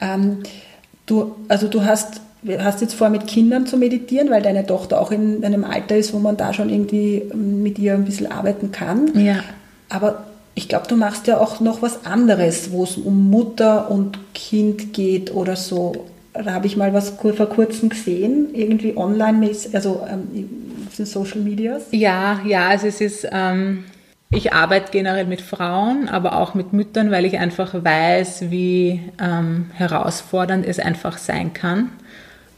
[0.00, 0.42] Ähm,
[1.06, 2.20] du, also du hast
[2.58, 6.12] hast jetzt vor, mit Kindern zu meditieren, weil deine Tochter auch in einem Alter ist,
[6.12, 9.10] wo man da schon irgendwie ähm, mit ihr ein bisschen arbeiten kann.
[9.18, 9.40] Ja.
[9.88, 14.18] Aber ich glaube, du machst ja auch noch was anderes, wo es um Mutter und
[14.34, 16.06] Kind geht oder so.
[16.32, 20.48] Da habe ich mal was vor kurzem gesehen, irgendwie online, also ähm,
[20.86, 21.84] auf den Social Medias.
[21.92, 23.84] Ja, ja, also es ist, ähm,
[24.30, 29.70] ich arbeite generell mit Frauen, aber auch mit Müttern, weil ich einfach weiß, wie ähm,
[29.74, 31.90] herausfordernd es einfach sein kann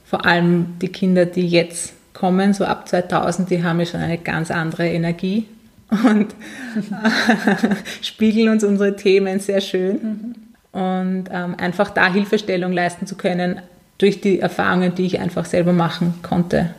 [0.09, 4.17] vor allem die Kinder, die jetzt kommen, so ab 2000, die haben ja schon eine
[4.17, 5.47] ganz andere Energie
[5.91, 6.35] und
[8.03, 9.95] spiegeln uns unsere Themen sehr schön.
[10.03, 10.35] Mhm.
[10.81, 13.61] Und ähm, einfach da Hilfestellung leisten zu können
[13.99, 16.75] durch die Erfahrungen, die ich einfach selber machen konnte.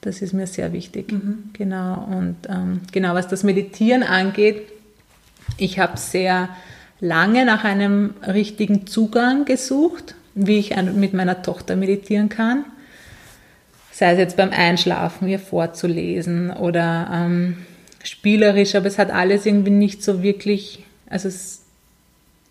[0.00, 1.12] Das ist mir sehr wichtig.
[1.12, 1.50] Mhm.
[1.52, 2.06] Genau.
[2.10, 4.62] Und ähm, genau, was das Meditieren angeht,
[5.58, 6.48] ich habe sehr
[7.00, 12.64] lange nach einem richtigen Zugang gesucht wie ich mit meiner Tochter meditieren kann.
[13.92, 17.58] Sei es jetzt beim Einschlafen, ihr vorzulesen oder ähm,
[18.02, 21.62] spielerisch, aber es hat alles irgendwie nicht so wirklich, also es,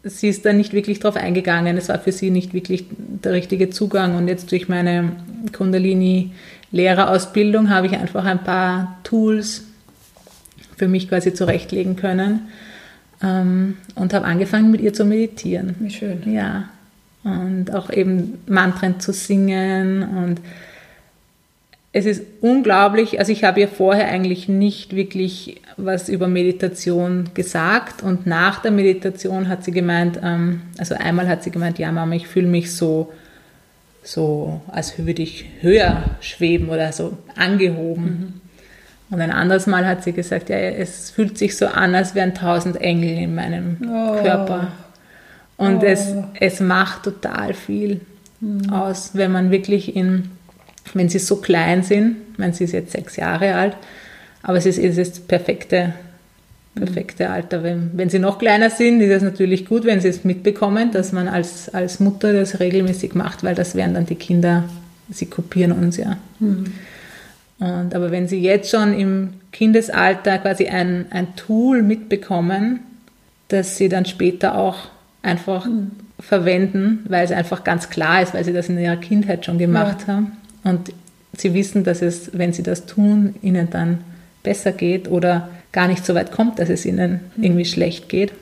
[0.04, 1.78] sie ist da nicht wirklich drauf eingegangen.
[1.78, 4.16] Es war für sie nicht wirklich der richtige Zugang.
[4.16, 5.12] Und jetzt durch meine
[5.56, 9.64] Kundalini-Lehrerausbildung habe ich einfach ein paar Tools
[10.78, 12.50] für mich quasi zurechtlegen können
[13.22, 15.76] ähm, und habe angefangen mit ihr zu meditieren.
[15.80, 16.32] Wie schön.
[16.32, 16.70] Ja,
[17.24, 20.42] und auch eben Mantren zu singen und
[21.92, 28.04] es ist unglaublich, also ich habe ihr vorher eigentlich nicht wirklich was über Meditation gesagt
[28.04, 32.16] und nach der Meditation hat sie gemeint, ähm, also einmal hat sie gemeint, ja Mama,
[32.16, 33.12] ich fühle mich so,
[34.04, 38.04] so als würde ich höher schweben oder so angehoben.
[38.04, 38.34] Mhm.
[39.12, 42.36] Und ein anderes Mal hat sie gesagt, ja, es fühlt sich so an, als wären
[42.36, 44.22] tausend Engel in meinem oh.
[44.22, 44.72] Körper.
[45.60, 45.86] Und oh.
[45.86, 48.00] es, es macht total viel
[48.40, 48.70] mhm.
[48.70, 50.32] aus, wenn man wirklich in,
[50.94, 53.76] wenn sie so klein sind, ich meine, sie ist jetzt sechs Jahre alt,
[54.42, 55.94] aber es ist, es ist das perfekte,
[56.76, 57.32] perfekte mhm.
[57.32, 57.62] Alter.
[57.62, 61.12] Wenn, wenn sie noch kleiner sind, ist es natürlich gut, wenn sie es mitbekommen, dass
[61.12, 64.64] man als, als Mutter das regelmäßig macht, weil das wären dann die Kinder,
[65.12, 66.18] sie kopieren uns ja.
[66.40, 66.72] Mhm.
[67.60, 72.80] Und, aber wenn sie jetzt schon im Kindesalter quasi ein, ein Tool mitbekommen,
[73.50, 74.88] dass sie dann später auch
[75.22, 75.92] einfach mhm.
[76.20, 80.06] verwenden, weil es einfach ganz klar ist, weil sie das in ihrer Kindheit schon gemacht
[80.08, 80.16] ja.
[80.16, 80.32] haben.
[80.64, 80.92] Und
[81.36, 84.00] sie wissen, dass es, wenn sie das tun, ihnen dann
[84.44, 87.44] besser geht oder gar nicht so weit kommt, dass es ihnen mhm.
[87.44, 88.34] irgendwie schlecht geht.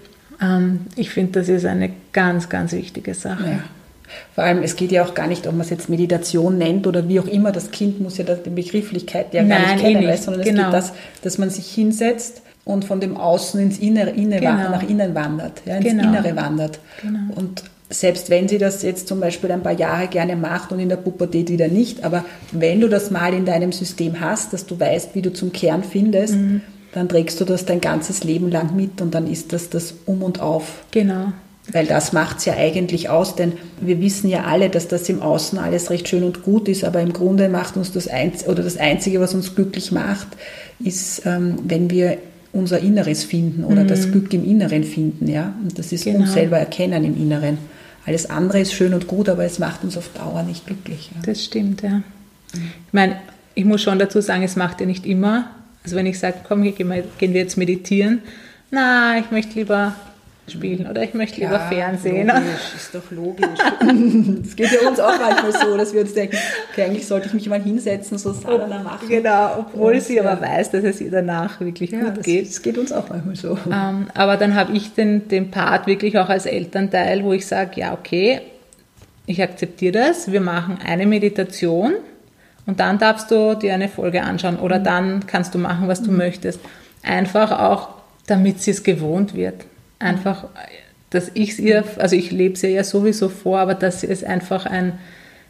[0.42, 3.44] Ähm, ich finde, das ist eine ganz, ganz wichtige Sache.
[3.44, 3.60] Ja.
[4.34, 7.10] Vor allem, es geht ja auch gar nicht, ob man es jetzt Meditation nennt oder
[7.10, 7.52] wie auch immer.
[7.52, 10.24] Das Kind muss ja die Begrifflichkeit ja gar nicht kennen, eh nicht.
[10.24, 10.66] sondern es genau.
[10.66, 14.70] geht das, dass man sich hinsetzt und von dem Außen ins Innere, Inne, genau.
[14.70, 16.04] nach innen wandert, ja, ins genau.
[16.04, 16.80] Innere wandert.
[17.02, 17.34] Genau.
[17.36, 20.90] Und selbst wenn sie das jetzt zum Beispiel ein paar Jahre gerne macht und in
[20.90, 24.78] der Pubertät wieder nicht, aber wenn du das mal in deinem System hast, dass du
[24.78, 26.62] weißt, wie du zum Kern findest, mhm.
[26.94, 30.22] dann trägst du das dein ganzes Leben lang mit und dann ist das das Um
[30.22, 30.84] und Auf.
[30.92, 31.32] Genau.
[31.72, 35.22] Weil das macht es ja eigentlich aus, denn wir wissen ja alle, dass das im
[35.22, 38.64] Außen alles recht schön und gut ist, aber im Grunde macht uns das Einzige, oder
[38.64, 40.28] das Einzige, was uns glücklich macht,
[40.80, 42.18] ist, ähm, wenn wir
[42.54, 43.88] unser Inneres finden oder mhm.
[43.88, 45.28] das Glück im Inneren finden.
[45.28, 45.54] Ja?
[45.62, 46.20] Und das ist genau.
[46.20, 47.58] uns selber erkennen im Inneren.
[48.06, 51.12] Alles andere ist schön und gut, aber es macht uns auf Dauer nicht glücklich.
[51.14, 51.22] Ja?
[51.26, 51.90] Das stimmt, ja.
[51.90, 52.04] Mhm.
[52.54, 53.18] Ich meine,
[53.54, 55.50] ich muss schon dazu sagen, es macht ja nicht immer.
[55.84, 58.20] Also wenn ich sage, komm, hier gehen wir jetzt meditieren.
[58.72, 59.96] Na, ich möchte lieber
[60.50, 62.28] spielen oder ich möchte lieber Fernsehen.
[62.28, 63.48] Logisch, ist doch logisch.
[64.48, 66.38] Es geht ja uns auch manchmal so, dass wir uns denken,
[66.72, 69.08] okay, eigentlich sollte ich mich mal hinsetzen, so Sadhana machen.
[69.08, 72.48] Genau, obwohl Und, sie aber weiß, dass es ihr danach wirklich ja, gut geht.
[72.48, 73.58] Das geht uns auch manchmal so.
[73.72, 77.80] Ähm, aber dann habe ich den, den Part wirklich auch als Elternteil, wo ich sage,
[77.80, 78.42] ja, okay,
[79.26, 81.94] ich akzeptiere das, wir machen eine Meditation
[82.66, 84.84] und dann darfst du dir eine Folge anschauen oder mhm.
[84.84, 86.18] dann kannst du machen, was du mhm.
[86.18, 86.60] möchtest.
[87.04, 87.90] Einfach auch,
[88.26, 89.66] damit sie es gewohnt wird.
[90.00, 90.46] Einfach,
[91.10, 94.24] dass ich es ihr, also ich lebe es ihr ja sowieso vor, aber dass es
[94.24, 94.94] einfach ein,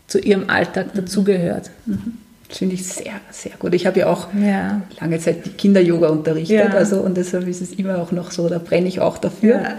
[0.07, 0.99] zu ihrem Alltag mhm.
[0.99, 1.69] dazugehört.
[1.85, 2.17] Mhm.
[2.47, 3.73] Das finde ich sehr, sehr gut.
[3.73, 4.81] Ich habe ja auch ja.
[5.01, 6.77] lange Zeit Kinder-Yoga unterrichtet, ja.
[6.77, 9.61] also und deshalb ist es immer auch noch so, da brenne ich auch dafür.
[9.61, 9.77] Ja.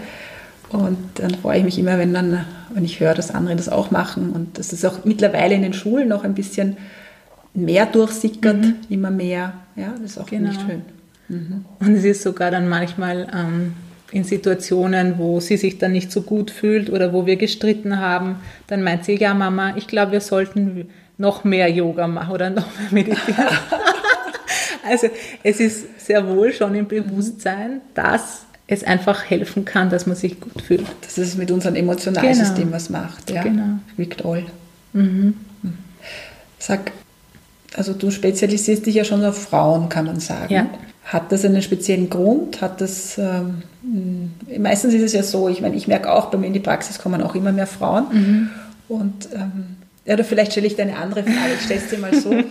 [0.69, 3.89] Und dann freue ich mich immer, wenn, dann, wenn ich höre, dass andere das auch
[3.89, 4.29] machen.
[4.29, 6.77] Und das ist auch mittlerweile in den Schulen noch ein bisschen
[7.55, 8.75] mehr durchsickert, mhm.
[8.87, 9.53] immer mehr.
[9.75, 10.49] Ja, das ist auch genau.
[10.49, 10.81] nicht schön.
[11.27, 11.65] Mhm.
[11.79, 13.73] Und es ist sogar dann manchmal ähm,
[14.11, 18.37] in Situationen, wo sie sich dann nicht so gut fühlt oder wo wir gestritten haben,
[18.67, 22.65] dann meint sie, ja Mama, ich glaube, wir sollten noch mehr Yoga machen oder noch
[22.79, 23.45] mehr meditieren.
[24.87, 25.07] also
[25.43, 30.39] es ist sehr wohl schon im Bewusstsein, dass es einfach helfen kann, dass man sich
[30.39, 30.85] gut fühlt.
[31.01, 32.75] Dass es mit unserem Emotionalsystem genau.
[32.75, 33.29] was macht.
[33.29, 33.43] Ja?
[33.43, 33.79] Genau.
[33.97, 34.45] Wirkt all.
[34.93, 35.33] Mhm.
[36.57, 36.91] Sag,
[37.75, 40.53] also du spezialisierst dich ja schon auf Frauen, kann man sagen.
[40.53, 40.67] Ja.
[41.09, 42.61] Hat das einen speziellen Grund?
[42.61, 43.63] Hat das, ähm,
[44.59, 46.99] meistens ist es ja so, ich meine, ich merke auch, bei mir in die Praxis
[46.99, 48.05] kommen auch immer mehr Frauen.
[48.11, 48.51] Mhm.
[48.87, 51.97] Und, ähm, ja, oder vielleicht stelle ich dir eine andere Frage, ich stelle es dir
[51.97, 52.29] mal so.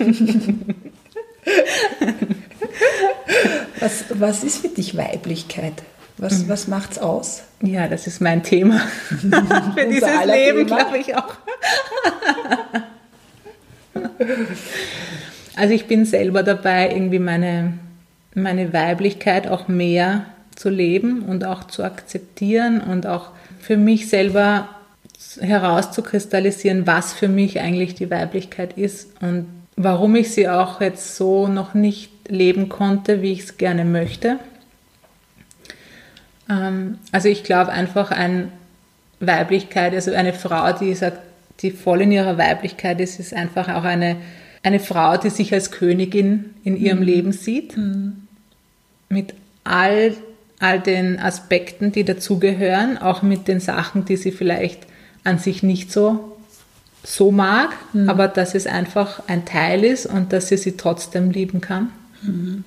[3.79, 5.75] was, was ist für dich Weiblichkeit?
[6.16, 6.49] Was, mhm.
[6.49, 7.44] was macht's aus?
[7.62, 8.81] Ja, das ist mein Thema.
[9.09, 11.37] Für dieses Leben, glaube ich auch.
[15.57, 17.75] also ich bin selber dabei, irgendwie meine,
[18.35, 24.69] meine Weiblichkeit auch mehr zu leben und auch zu akzeptieren und auch für mich selber
[25.41, 31.47] herauszukristallisieren, was für mich eigentlich die Weiblichkeit ist und warum ich sie auch jetzt so
[31.47, 34.38] noch nicht leben konnte, wie ich es gerne möchte.
[36.51, 38.49] Ähm, also ich glaube einfach eine
[39.21, 41.19] Weiblichkeit, also eine Frau, die sagt,
[41.61, 44.17] die voll in ihrer Weiblichkeit ist, ist einfach auch eine,
[44.62, 47.05] eine Frau, die sich als Königin in ihrem mhm.
[47.05, 47.77] Leben sieht.
[47.77, 48.25] Mhm.
[49.09, 50.14] Mit all,
[50.59, 54.87] all den Aspekten, die dazugehören, auch mit den Sachen, die sie vielleicht
[55.25, 56.37] an sich nicht so,
[57.05, 58.09] so mag, mhm.
[58.09, 61.90] aber dass es einfach ein Teil ist und dass sie sie trotzdem lieben kann.
[62.23, 62.64] Mhm.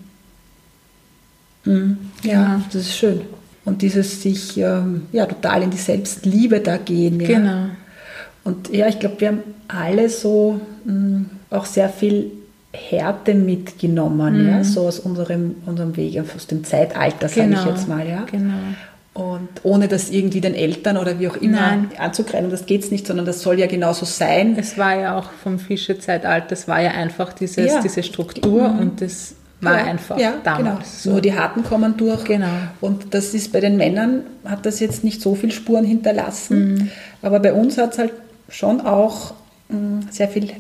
[1.66, 1.98] Mhm.
[2.24, 3.22] Ja, ja, das ist schön
[3.66, 7.20] und dieses sich ähm, ja, total in die Selbstliebe da gehen.
[7.20, 7.28] Ja.
[7.28, 7.66] Genau.
[8.44, 12.32] Und ja, ich glaube, wir haben alle so mh, mm, auch sehr viel
[12.74, 14.50] Härte mitgenommen, mhm.
[14.50, 17.60] ja, so aus unserem, unserem Weg, aus dem Zeitalter, sage genau.
[17.62, 18.08] ich jetzt mal.
[18.08, 18.26] Ja.
[18.32, 18.54] Genau.
[19.14, 21.90] Und ohne das irgendwie den Eltern oder wie auch immer Nein.
[21.98, 24.56] anzugreifen, das geht es nicht, sondern das soll ja genauso sein.
[24.58, 27.82] Es war ja auch vom Fischezeitalter, es war ja einfach dieses, ja.
[27.82, 28.80] diese Struktur mhm.
[28.80, 30.64] und das war ja, einfach ja, damals.
[30.64, 30.80] Genau.
[30.86, 31.10] So.
[31.12, 32.24] Nur die Harten kommen durch.
[32.24, 32.48] Genau.
[32.80, 36.74] Und das ist bei den Männern, hat das jetzt nicht so viel Spuren hinterlassen.
[36.74, 36.92] Mhm.
[37.22, 38.14] Aber bei uns hat es halt
[38.48, 39.34] schon auch
[39.70, 40.52] mh, mm, sehr viel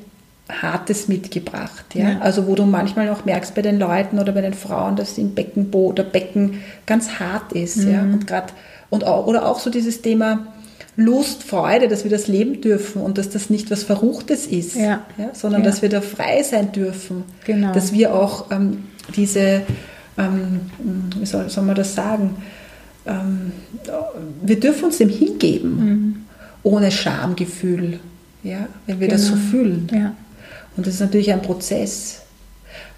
[0.51, 1.85] Hartes mitgebracht.
[1.93, 2.11] Ja?
[2.11, 2.19] ja?
[2.19, 5.33] Also wo du manchmal auch merkst bei den Leuten oder bei den Frauen, dass im
[5.33, 7.77] Beckenbo oder Becken ganz hart ist.
[7.77, 7.91] Mhm.
[7.91, 8.01] Ja?
[8.01, 8.53] Und grad,
[8.89, 10.47] und auch, oder auch so dieses Thema,
[10.97, 15.05] Lust, Freude, dass wir das leben dürfen und dass das nicht was Verruchtes ist, ja.
[15.17, 15.69] ja sondern ja.
[15.69, 17.23] dass wir da frei sein dürfen.
[17.45, 17.73] Genau.
[17.73, 18.83] Dass wir auch ähm,
[19.15, 19.61] diese,
[20.17, 20.61] ähm,
[21.17, 22.35] wie soll, soll, man das sagen,
[23.05, 23.53] ähm,
[24.41, 26.15] wir dürfen uns dem hingeben, mhm.
[26.63, 27.99] ohne Schamgefühl,
[28.43, 29.17] ja, wenn wir genau.
[29.17, 29.49] das so genau.
[29.49, 29.87] fühlen.
[29.93, 30.13] Ja.
[30.77, 32.21] Und das ist natürlich ein Prozess.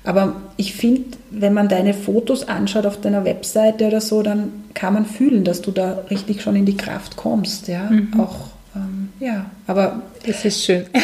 [0.04, 4.94] Aber ich finde, wenn man deine Fotos anschaut auf deiner Webseite oder so, dann kann
[4.94, 7.68] man fühlen, dass du da richtig schon in die Kraft kommst.
[7.68, 8.20] Ja, mhm.
[8.20, 8.36] auch,
[8.76, 10.02] ähm, ja, aber.
[10.26, 10.86] Das ist schön.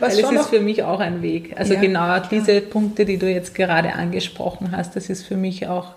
[0.00, 1.54] Was Weil es ist für mich auch ein Weg.
[1.56, 5.68] Also ja, genau diese Punkte, die du jetzt gerade angesprochen hast, das ist für mich
[5.68, 5.92] auch,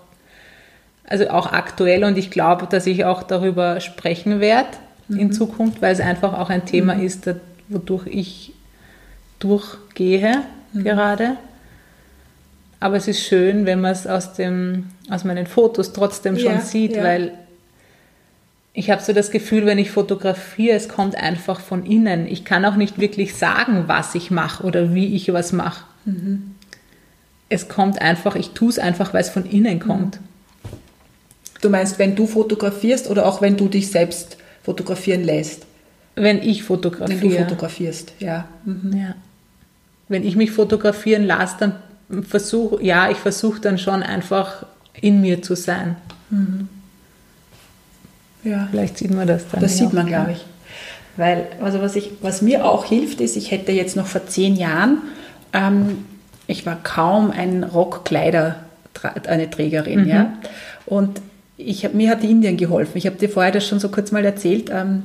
[1.04, 4.68] also auch aktuell und ich glaube, dass ich auch darüber sprechen werde
[5.08, 5.18] mhm.
[5.18, 7.04] in Zukunft, weil es einfach auch ein Thema mhm.
[7.04, 7.28] ist,
[7.68, 8.52] wodurch ich
[9.38, 10.84] durchgehe mhm.
[10.84, 11.36] gerade.
[12.78, 14.30] Aber es ist schön, wenn man es aus,
[15.10, 17.02] aus meinen Fotos trotzdem schon ja, sieht, ja.
[17.02, 17.32] weil
[18.74, 22.26] ich habe so das Gefühl, wenn ich fotografiere, es kommt einfach von innen.
[22.26, 25.84] Ich kann auch nicht wirklich sagen, was ich mache oder wie ich was mache.
[26.04, 26.54] Mhm.
[27.48, 30.20] Es kommt einfach, ich tue es einfach, weil es von innen kommt.
[30.20, 30.26] Mhm.
[31.62, 35.64] Du meinst, wenn du fotografierst oder auch wenn du dich selbst fotografieren lässt?
[36.16, 37.20] Wenn ich fotografiere.
[37.20, 38.46] Wenn du fotografierst, ja.
[38.64, 38.96] Mhm.
[38.96, 39.14] ja.
[40.08, 44.64] Wenn ich mich fotografieren lasse, dann versuche, ja, ich versuche dann schon einfach
[45.00, 45.96] in mir zu sein.
[46.30, 46.68] Mhm.
[48.44, 48.68] Ja.
[48.70, 49.60] Vielleicht sieht man das dann.
[49.60, 50.44] Das sieht man, glaube ich.
[51.16, 54.56] Weil, also was, ich, was mir auch hilft, ist, ich hätte jetzt noch vor zehn
[54.56, 54.98] Jahren,
[55.52, 56.04] ähm,
[56.46, 58.56] ich war kaum ein Rockkleider,
[59.26, 60.08] eine Trägerin, mhm.
[60.08, 60.32] ja.
[60.86, 61.20] Und
[61.56, 62.98] ich, mir hat Indien geholfen.
[62.98, 64.70] Ich habe dir vorher das schon so kurz mal erzählt.
[64.72, 65.04] Ähm,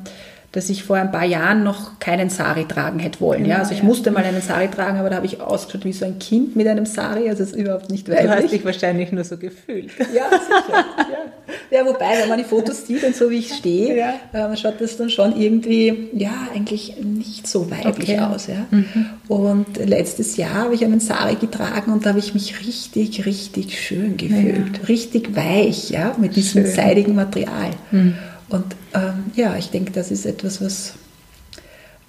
[0.51, 3.43] dass ich vor ein paar Jahren noch keinen Sari tragen hätte wollen.
[3.43, 3.85] Genau, ja, also ich ja.
[3.85, 6.67] musste mal einen Sari tragen, aber da habe ich ausgeschaut wie so ein Kind mit
[6.67, 8.25] einem Sari, also das ist überhaupt nicht weiblich.
[8.25, 9.91] Du hast dich wahrscheinlich nur so gefühlt.
[10.13, 10.85] Ja, sicher.
[10.97, 11.77] ja.
[11.79, 14.51] ja, wobei, wenn man die Fotos sieht und so wie ich stehe, ja.
[14.51, 18.19] äh, schaut das dann schon irgendwie, ja, eigentlich nicht so weiblich okay.
[18.19, 18.47] aus.
[18.47, 18.65] Ja.
[18.71, 19.05] Mhm.
[19.29, 23.79] Und letztes Jahr habe ich einen Sari getragen und da habe ich mich richtig, richtig
[23.79, 24.79] schön gefühlt.
[24.79, 24.85] Ja.
[24.89, 26.75] Richtig weich, ja, mit diesem schön.
[26.75, 27.71] seidigen Material.
[27.91, 28.15] Mhm.
[28.51, 30.93] Und ähm, ja, ich denke, das ist etwas, was,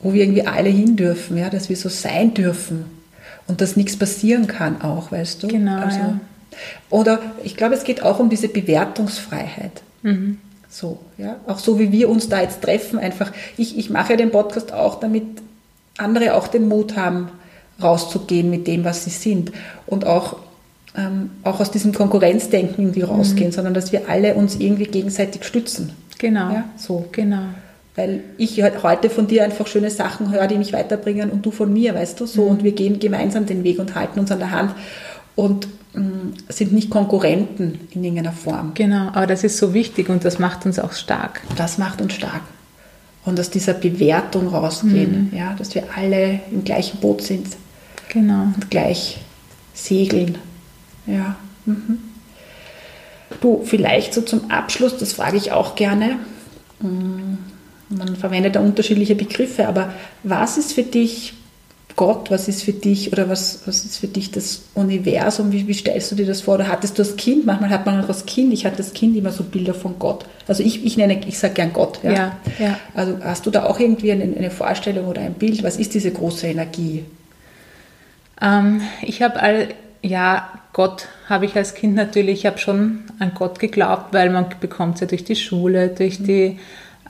[0.00, 2.84] wo wir irgendwie alle hin dürfen, ja, dass wir so sein dürfen
[3.46, 5.48] und dass nichts passieren kann auch, weißt du?
[5.48, 5.80] Genau.
[5.80, 6.20] Also, ja.
[6.90, 9.82] Oder ich glaube, es geht auch um diese Bewertungsfreiheit.
[10.02, 10.38] Mhm.
[10.68, 13.30] So, ja, auch so wie wir uns da jetzt treffen, einfach.
[13.56, 15.24] Ich, ich mache ja den Podcast auch, damit
[15.96, 17.28] andere auch den Mut haben,
[17.80, 19.52] rauszugehen mit dem, was sie sind
[19.86, 20.36] und auch
[20.96, 23.54] ähm, auch aus diesem Konkurrenzdenken irgendwie rausgehen, mhm.
[23.54, 25.92] sondern dass wir alle uns irgendwie gegenseitig stützen.
[26.22, 26.52] Genau.
[26.52, 27.04] Ja, so.
[27.10, 27.42] Genau.
[27.96, 31.70] Weil ich heute von dir einfach schöne Sachen höre, die mich weiterbringen und du von
[31.70, 32.44] mir, weißt du, so.
[32.44, 32.50] Mhm.
[32.50, 34.72] Und wir gehen gemeinsam den Weg und halten uns an der Hand
[35.34, 38.70] und mh, mm, sind nicht Konkurrenten in irgendeiner Form.
[38.74, 41.42] Genau, aber das ist so wichtig und das macht uns auch stark.
[41.56, 42.42] Das macht uns stark.
[43.24, 45.36] Und aus dieser Bewertung rausgehen, mhm.
[45.36, 47.48] ja, dass wir alle im gleichen Boot sind.
[48.10, 48.44] Genau.
[48.54, 49.18] Und gleich
[49.74, 50.38] segeln.
[51.06, 51.34] Ja.
[51.66, 51.98] Mhm.
[53.40, 56.18] Du, vielleicht so zum Abschluss, das frage ich auch gerne.
[56.80, 57.34] Mm,
[57.88, 59.92] man verwendet da unterschiedliche Begriffe, aber
[60.22, 61.34] was ist für dich
[61.96, 65.52] Gott, was ist für dich oder was, was ist für dich das Universum?
[65.52, 66.54] Wie, wie stellst du dir das vor?
[66.54, 67.44] Oder hattest du das Kind?
[67.44, 70.24] Manchmal hat man auch das Kind, ich hatte das Kind immer so Bilder von Gott.
[70.48, 72.00] Also ich, ich nenne, ich sage gern Gott.
[72.02, 72.12] Ja?
[72.12, 72.78] Ja, ja.
[72.94, 75.62] Also hast du da auch irgendwie eine, eine Vorstellung oder ein Bild?
[75.62, 77.04] Was ist diese große Energie?
[78.40, 79.68] Ähm, ich habe all,
[80.02, 84.46] ja, Gott habe ich als Kind natürlich, ich habe schon an Gott geglaubt, weil man
[84.60, 86.24] bekommt es ja durch die Schule, durch mhm.
[86.24, 86.58] die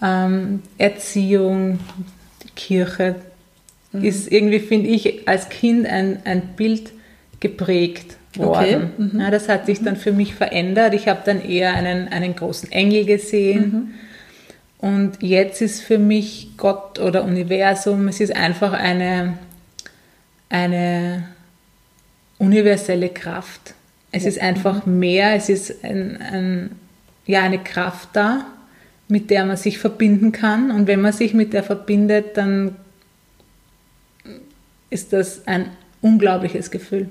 [0.02, 1.78] ähm, Erziehung,
[2.42, 3.16] die Kirche,
[3.92, 4.04] mhm.
[4.04, 6.92] ist irgendwie, finde ich, als Kind ein, ein Bild
[7.38, 8.90] geprägt worden.
[8.98, 9.10] Okay.
[9.14, 9.20] Mhm.
[9.20, 10.94] Ja, das hat sich dann für mich verändert.
[10.94, 13.94] Ich habe dann eher einen, einen großen Engel gesehen.
[14.80, 14.88] Mhm.
[14.88, 19.38] Und jetzt ist für mich Gott oder Universum, es ist einfach eine,
[20.48, 21.22] eine
[22.38, 23.74] universelle Kraft.
[24.10, 24.30] Es ja.
[24.30, 26.70] ist einfach mehr, es ist ein, ein,
[27.26, 28.46] ja, eine Kraft da,
[29.08, 30.70] mit der man sich verbinden kann.
[30.70, 32.76] Und wenn man sich mit der verbindet, dann
[34.90, 37.08] ist das ein unglaubliches Gefühl.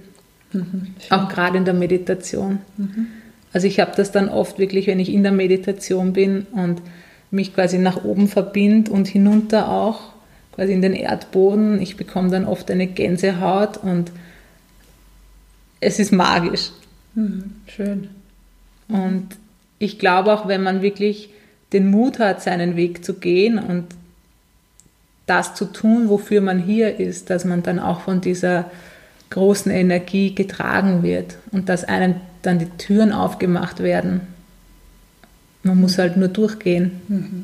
[0.53, 2.59] Mhm, auch gerade in der Meditation.
[2.77, 3.07] Mhm.
[3.53, 6.81] Also ich habe das dann oft wirklich, wenn ich in der Meditation bin und
[7.31, 10.11] mich quasi nach oben verbinde und hinunter auch,
[10.53, 11.81] quasi in den Erdboden.
[11.81, 14.11] Ich bekomme dann oft eine Gänsehaut und
[15.81, 16.71] es ist magisch.
[17.15, 18.09] Mhm, schön.
[18.87, 19.27] Und
[19.79, 21.29] ich glaube auch, wenn man wirklich
[21.73, 23.87] den Mut hat, seinen Weg zu gehen und
[25.25, 28.69] das zu tun, wofür man hier ist, dass man dann auch von dieser
[29.29, 34.21] großen Energie getragen wird und dass einem dann die Türen aufgemacht werden.
[35.63, 37.01] Man muss halt nur durchgehen.
[37.07, 37.43] Mhm.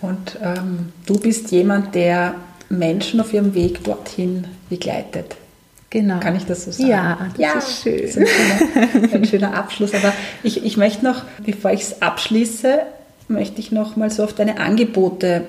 [0.00, 2.34] Und ähm, du bist jemand, der
[2.68, 5.36] Menschen auf ihrem Weg dorthin begleitet.
[5.94, 6.18] Genau.
[6.18, 6.90] Kann ich das so sagen?
[6.90, 8.02] Ja, das ja, ist schön.
[8.02, 9.94] Das ist ein schöner, ein schöner Abschluss.
[9.94, 12.80] Aber ich, ich möchte noch, bevor ich es abschließe,
[13.28, 15.42] möchte ich noch mal so auf deine Angebote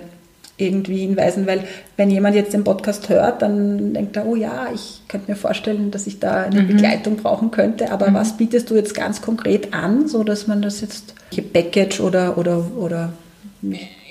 [0.58, 1.64] irgendwie hinweisen, weil
[1.98, 5.90] wenn jemand jetzt den Podcast hört, dann denkt er, oh ja, ich könnte mir vorstellen,
[5.90, 6.68] dass ich da eine mhm.
[6.68, 8.14] Begleitung brauchen könnte, aber mhm.
[8.14, 11.16] was bietest du jetzt ganz konkret an, so dass man das jetzt
[11.54, 13.14] Package oder oder oder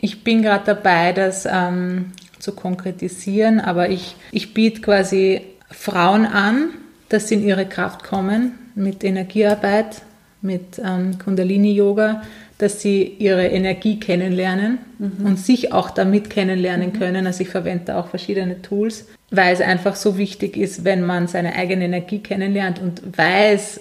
[0.03, 6.71] ich bin gerade dabei, das ähm, zu konkretisieren, aber ich, ich biete quasi Frauen an,
[7.09, 10.03] dass sie in ihre Kraft kommen mit Energiearbeit,
[10.43, 12.23] mit ähm, Kundalini-Yoga,
[12.59, 15.27] dass sie ihre Energie kennenlernen mhm.
[15.27, 16.99] und sich auch damit kennenlernen mhm.
[16.99, 17.27] können.
[17.27, 21.57] Also ich verwende auch verschiedene Tools, weil es einfach so wichtig ist, wenn man seine
[21.57, 23.81] eigene Energie kennenlernt und weiß,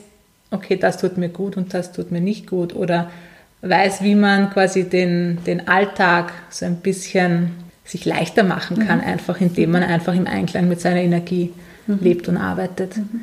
[0.51, 3.11] okay, das tut mir gut und das tut mir nicht gut oder
[3.61, 7.51] weiß, wie man quasi den, den Alltag so ein bisschen
[7.85, 9.05] sich leichter machen kann, mhm.
[9.05, 11.53] einfach indem man einfach im Einklang mit seiner Energie
[11.87, 11.99] mhm.
[12.01, 12.97] lebt und arbeitet.
[12.97, 13.21] Mhm.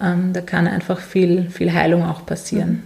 [0.00, 2.82] Ähm, da kann einfach viel, viel Heilung auch passieren.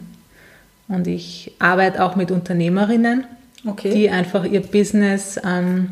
[0.89, 0.95] Mhm.
[0.95, 3.25] Und ich arbeite auch mit Unternehmerinnen,
[3.67, 3.91] okay.
[3.91, 5.91] die einfach ihr Business ähm,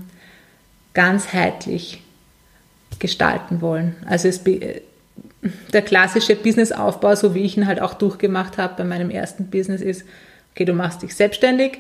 [0.93, 2.03] ganzheitlich
[2.99, 3.95] gestalten wollen.
[4.07, 4.43] Also es
[5.73, 9.81] der klassische Businessaufbau, so wie ich ihn halt auch durchgemacht habe bei meinem ersten Business,
[9.81, 10.05] ist,
[10.53, 11.79] okay, du machst dich selbstständig,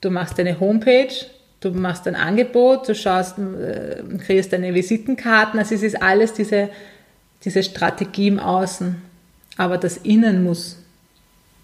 [0.00, 1.12] du machst deine Homepage,
[1.72, 6.68] du machst ein Angebot, du schaust, äh, kriegst deine Visitenkarten, also es ist alles diese,
[7.44, 8.96] diese Strategie im Außen.
[9.56, 10.78] Aber das Innen muss,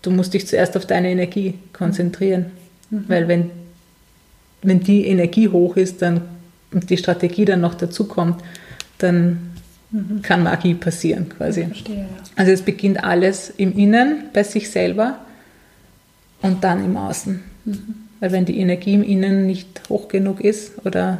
[0.03, 2.47] du musst dich zuerst auf deine Energie konzentrieren,
[2.91, 3.05] mhm.
[3.09, 3.51] weil wenn,
[4.63, 6.23] wenn die Energie hoch ist dann,
[6.73, 8.43] und die Strategie dann noch dazu kommt,
[8.99, 9.53] dann
[9.91, 10.23] mhm.
[10.23, 11.67] kann Magie passieren quasi.
[11.67, 12.07] Verstehe, ja.
[12.37, 15.19] Also es beginnt alles im Innen, bei sich selber
[16.41, 17.43] und dann im Außen.
[17.67, 17.95] Mhm.
[18.23, 21.19] Weil wenn die Energie im Innen nicht hoch genug ist oder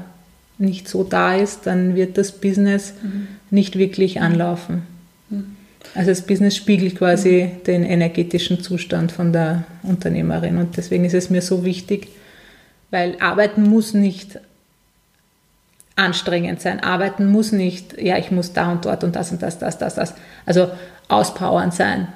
[0.57, 3.27] nicht so da ist, dann wird das Business mhm.
[3.51, 4.83] nicht wirklich anlaufen.
[5.29, 5.57] Mhm.
[5.97, 7.65] Also das Business spiegelt quasi mhm.
[7.65, 12.07] den energetischen Zustand von der Unternehmerin und deswegen ist es mir so wichtig,
[12.93, 14.39] weil Arbeiten muss nicht
[15.97, 16.79] anstrengend sein.
[16.79, 19.97] Arbeiten muss nicht, ja, ich muss da und dort und das und das, das, das,
[19.97, 20.15] das.
[20.47, 20.71] Also
[21.09, 22.07] auspowernd sein,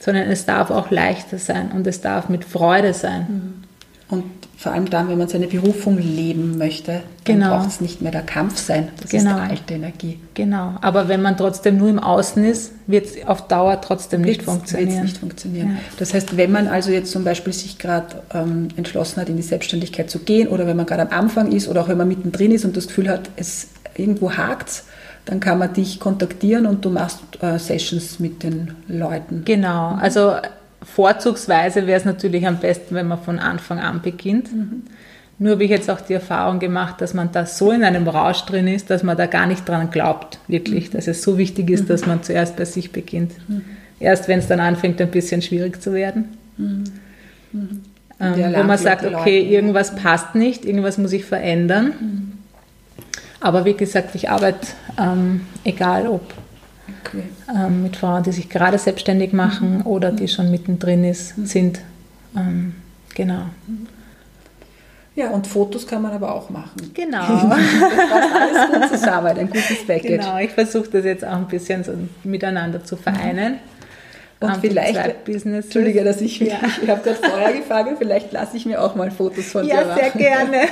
[0.00, 3.62] sondern es darf auch leichter sein und es darf mit Freude sein.
[4.08, 4.16] Mhm.
[4.16, 4.24] Und
[4.56, 7.56] vor allem dann, wenn man seine Berufung leben möchte, dann genau.
[7.56, 8.88] braucht es nicht mehr der Kampf sein.
[9.00, 9.32] Das genau.
[9.32, 10.20] ist die alte Energie.
[10.34, 10.74] Genau.
[10.80, 14.52] Aber wenn man trotzdem nur im Außen ist, wird es auf Dauer trotzdem nicht wird's,
[14.52, 14.88] funktionieren.
[14.88, 15.70] Wird's nicht funktionieren.
[15.72, 15.76] Ja.
[15.98, 19.42] Das heißt, wenn man also jetzt zum Beispiel sich gerade ähm, entschlossen hat, in die
[19.42, 22.52] Selbstständigkeit zu gehen, oder wenn man gerade am Anfang ist, oder auch wenn man mittendrin
[22.52, 24.84] ist und das Gefühl hat, es irgendwo hakt,
[25.26, 29.42] dann kann man dich kontaktieren und du machst äh, Sessions mit den Leuten.
[29.44, 29.96] Genau.
[30.00, 30.36] Also
[30.86, 34.52] vorzugsweise wäre es natürlich am besten, wenn man von Anfang an beginnt.
[34.52, 34.82] Mhm.
[35.38, 38.46] Nur habe ich jetzt auch die Erfahrung gemacht, dass man da so in einem Rausch
[38.46, 40.96] drin ist, dass man da gar nicht dran glaubt, wirklich, mhm.
[40.96, 41.88] dass es so wichtig ist, mhm.
[41.88, 43.32] dass man zuerst bei sich beginnt.
[43.48, 43.62] Mhm.
[44.00, 46.36] Erst wenn es dann anfängt, ein bisschen schwierig zu werden.
[46.56, 46.84] Mhm.
[47.52, 47.82] Mhm.
[48.18, 51.92] Ähm, wo man sagt, okay, irgendwas passt nicht, irgendwas muss ich verändern.
[53.40, 54.68] Aber wie gesagt, ich arbeite,
[54.98, 56.22] ähm, egal ob
[57.04, 57.24] Okay.
[57.54, 59.86] Ähm, mit Frauen, die sich gerade selbstständig machen mhm.
[59.86, 61.46] oder die schon mittendrin ist, mhm.
[61.46, 61.80] sind.
[62.36, 62.74] Ähm,
[63.14, 63.42] genau.
[65.14, 66.92] Ja, und Fotos kann man aber auch machen.
[66.92, 67.26] Genau.
[67.26, 70.18] das alles gut zusammen, ein gutes Package.
[70.18, 73.54] Genau, ich versuche das jetzt auch ein bisschen so miteinander zu vereinen.
[73.54, 73.58] Mhm.
[74.38, 76.58] Und um, vielleicht, Entschuldige, dass ich, ja.
[76.82, 79.86] ich habe gerade vorher gefragt, vielleicht lasse ich mir auch mal Fotos von ja, dir
[79.86, 79.98] machen.
[79.98, 80.68] Ja, sehr gerne.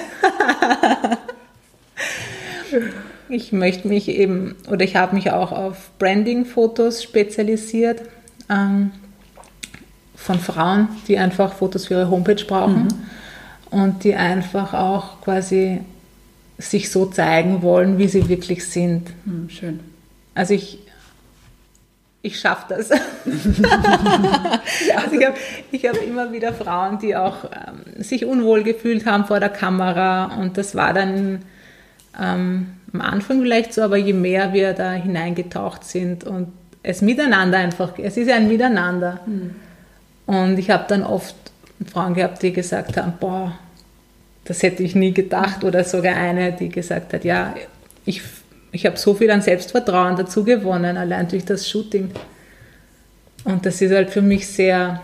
[3.29, 8.03] Ich möchte mich eben, oder ich habe mich auch auf Branding-Fotos spezialisiert
[8.51, 8.93] ähm,
[10.15, 13.79] von Frauen, die einfach Fotos für ihre Homepage brauchen mhm.
[13.79, 15.81] und die einfach auch quasi
[16.59, 19.11] sich so zeigen wollen, wie sie wirklich sind.
[19.25, 19.81] Mhm, schön.
[20.35, 20.79] Also ich,
[22.23, 22.91] ich schaffe das.
[22.91, 23.01] also
[25.19, 25.37] ich habe
[25.73, 30.37] ich hab immer wieder Frauen, die auch ähm, sich unwohl gefühlt haben vor der Kamera
[30.37, 31.43] und das war dann
[32.21, 37.59] ähm, am Anfang vielleicht so, aber je mehr wir da hineingetaucht sind und es miteinander
[37.59, 39.21] einfach, es ist ja ein Miteinander.
[39.27, 39.55] Mhm.
[40.27, 41.35] Und ich habe dann oft
[41.91, 43.59] Frauen gehabt, die gesagt haben, boah,
[44.45, 45.65] das hätte ich nie gedacht.
[45.65, 47.55] Oder sogar eine, die gesagt hat, ja,
[48.05, 48.23] ich,
[48.71, 52.11] ich habe so viel an Selbstvertrauen dazu gewonnen, allein durch das Shooting.
[53.45, 55.03] Und das ist halt für mich sehr,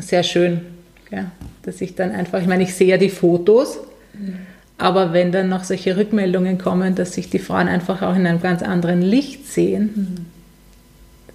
[0.00, 0.62] sehr schön,
[1.10, 1.30] ja,
[1.62, 3.78] dass ich dann einfach, ich meine, ich sehe ja die Fotos.
[4.14, 4.38] Mhm
[4.78, 8.40] aber wenn dann noch solche Rückmeldungen kommen, dass sich die Frauen einfach auch in einem
[8.40, 10.26] ganz anderen Licht sehen,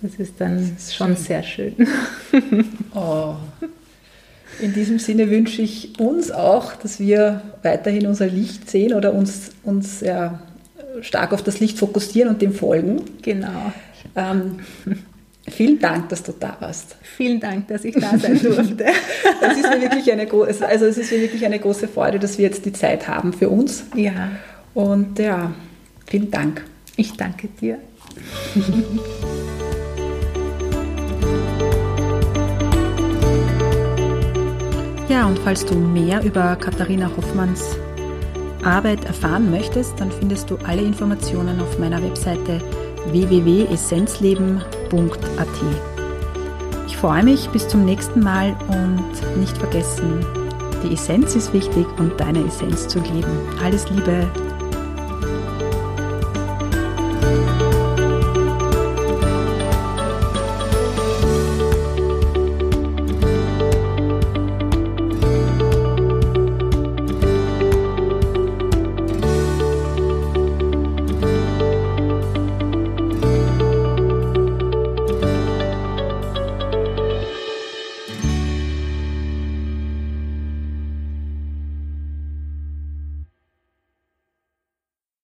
[0.01, 1.25] das ist dann das ist schon schön.
[1.25, 1.75] sehr schön.
[2.95, 3.35] Oh.
[4.61, 9.51] In diesem Sinne wünsche ich uns auch, dass wir weiterhin unser Licht sehen oder uns,
[9.63, 10.39] uns ja,
[11.01, 13.01] stark auf das Licht fokussieren und dem folgen.
[13.23, 13.73] Genau.
[14.15, 14.59] Ähm,
[15.49, 16.95] Vielen Dank, dass du da warst.
[17.01, 18.85] Vielen Dank, dass ich da sein durfte.
[19.41, 22.37] es ist mir wirklich eine große, also es ist mir wirklich eine große Freude, dass
[22.37, 23.83] wir jetzt die Zeit haben für uns.
[23.95, 24.31] Ja.
[24.73, 25.53] Und ja,
[26.07, 26.63] vielen Dank.
[26.95, 27.79] Ich danke dir.
[35.09, 37.77] Ja, und falls du mehr über Katharina Hoffmanns
[38.63, 42.59] Arbeit erfahren möchtest, dann findest du alle Informationen auf meiner Webseite
[44.93, 45.47] www.essenzleben.at.
[46.87, 50.25] Ich freue mich bis zum nächsten Mal und nicht vergessen,
[50.83, 53.31] die Essenz ist wichtig und deine Essenz zu leben.
[53.63, 54.27] Alles Liebe,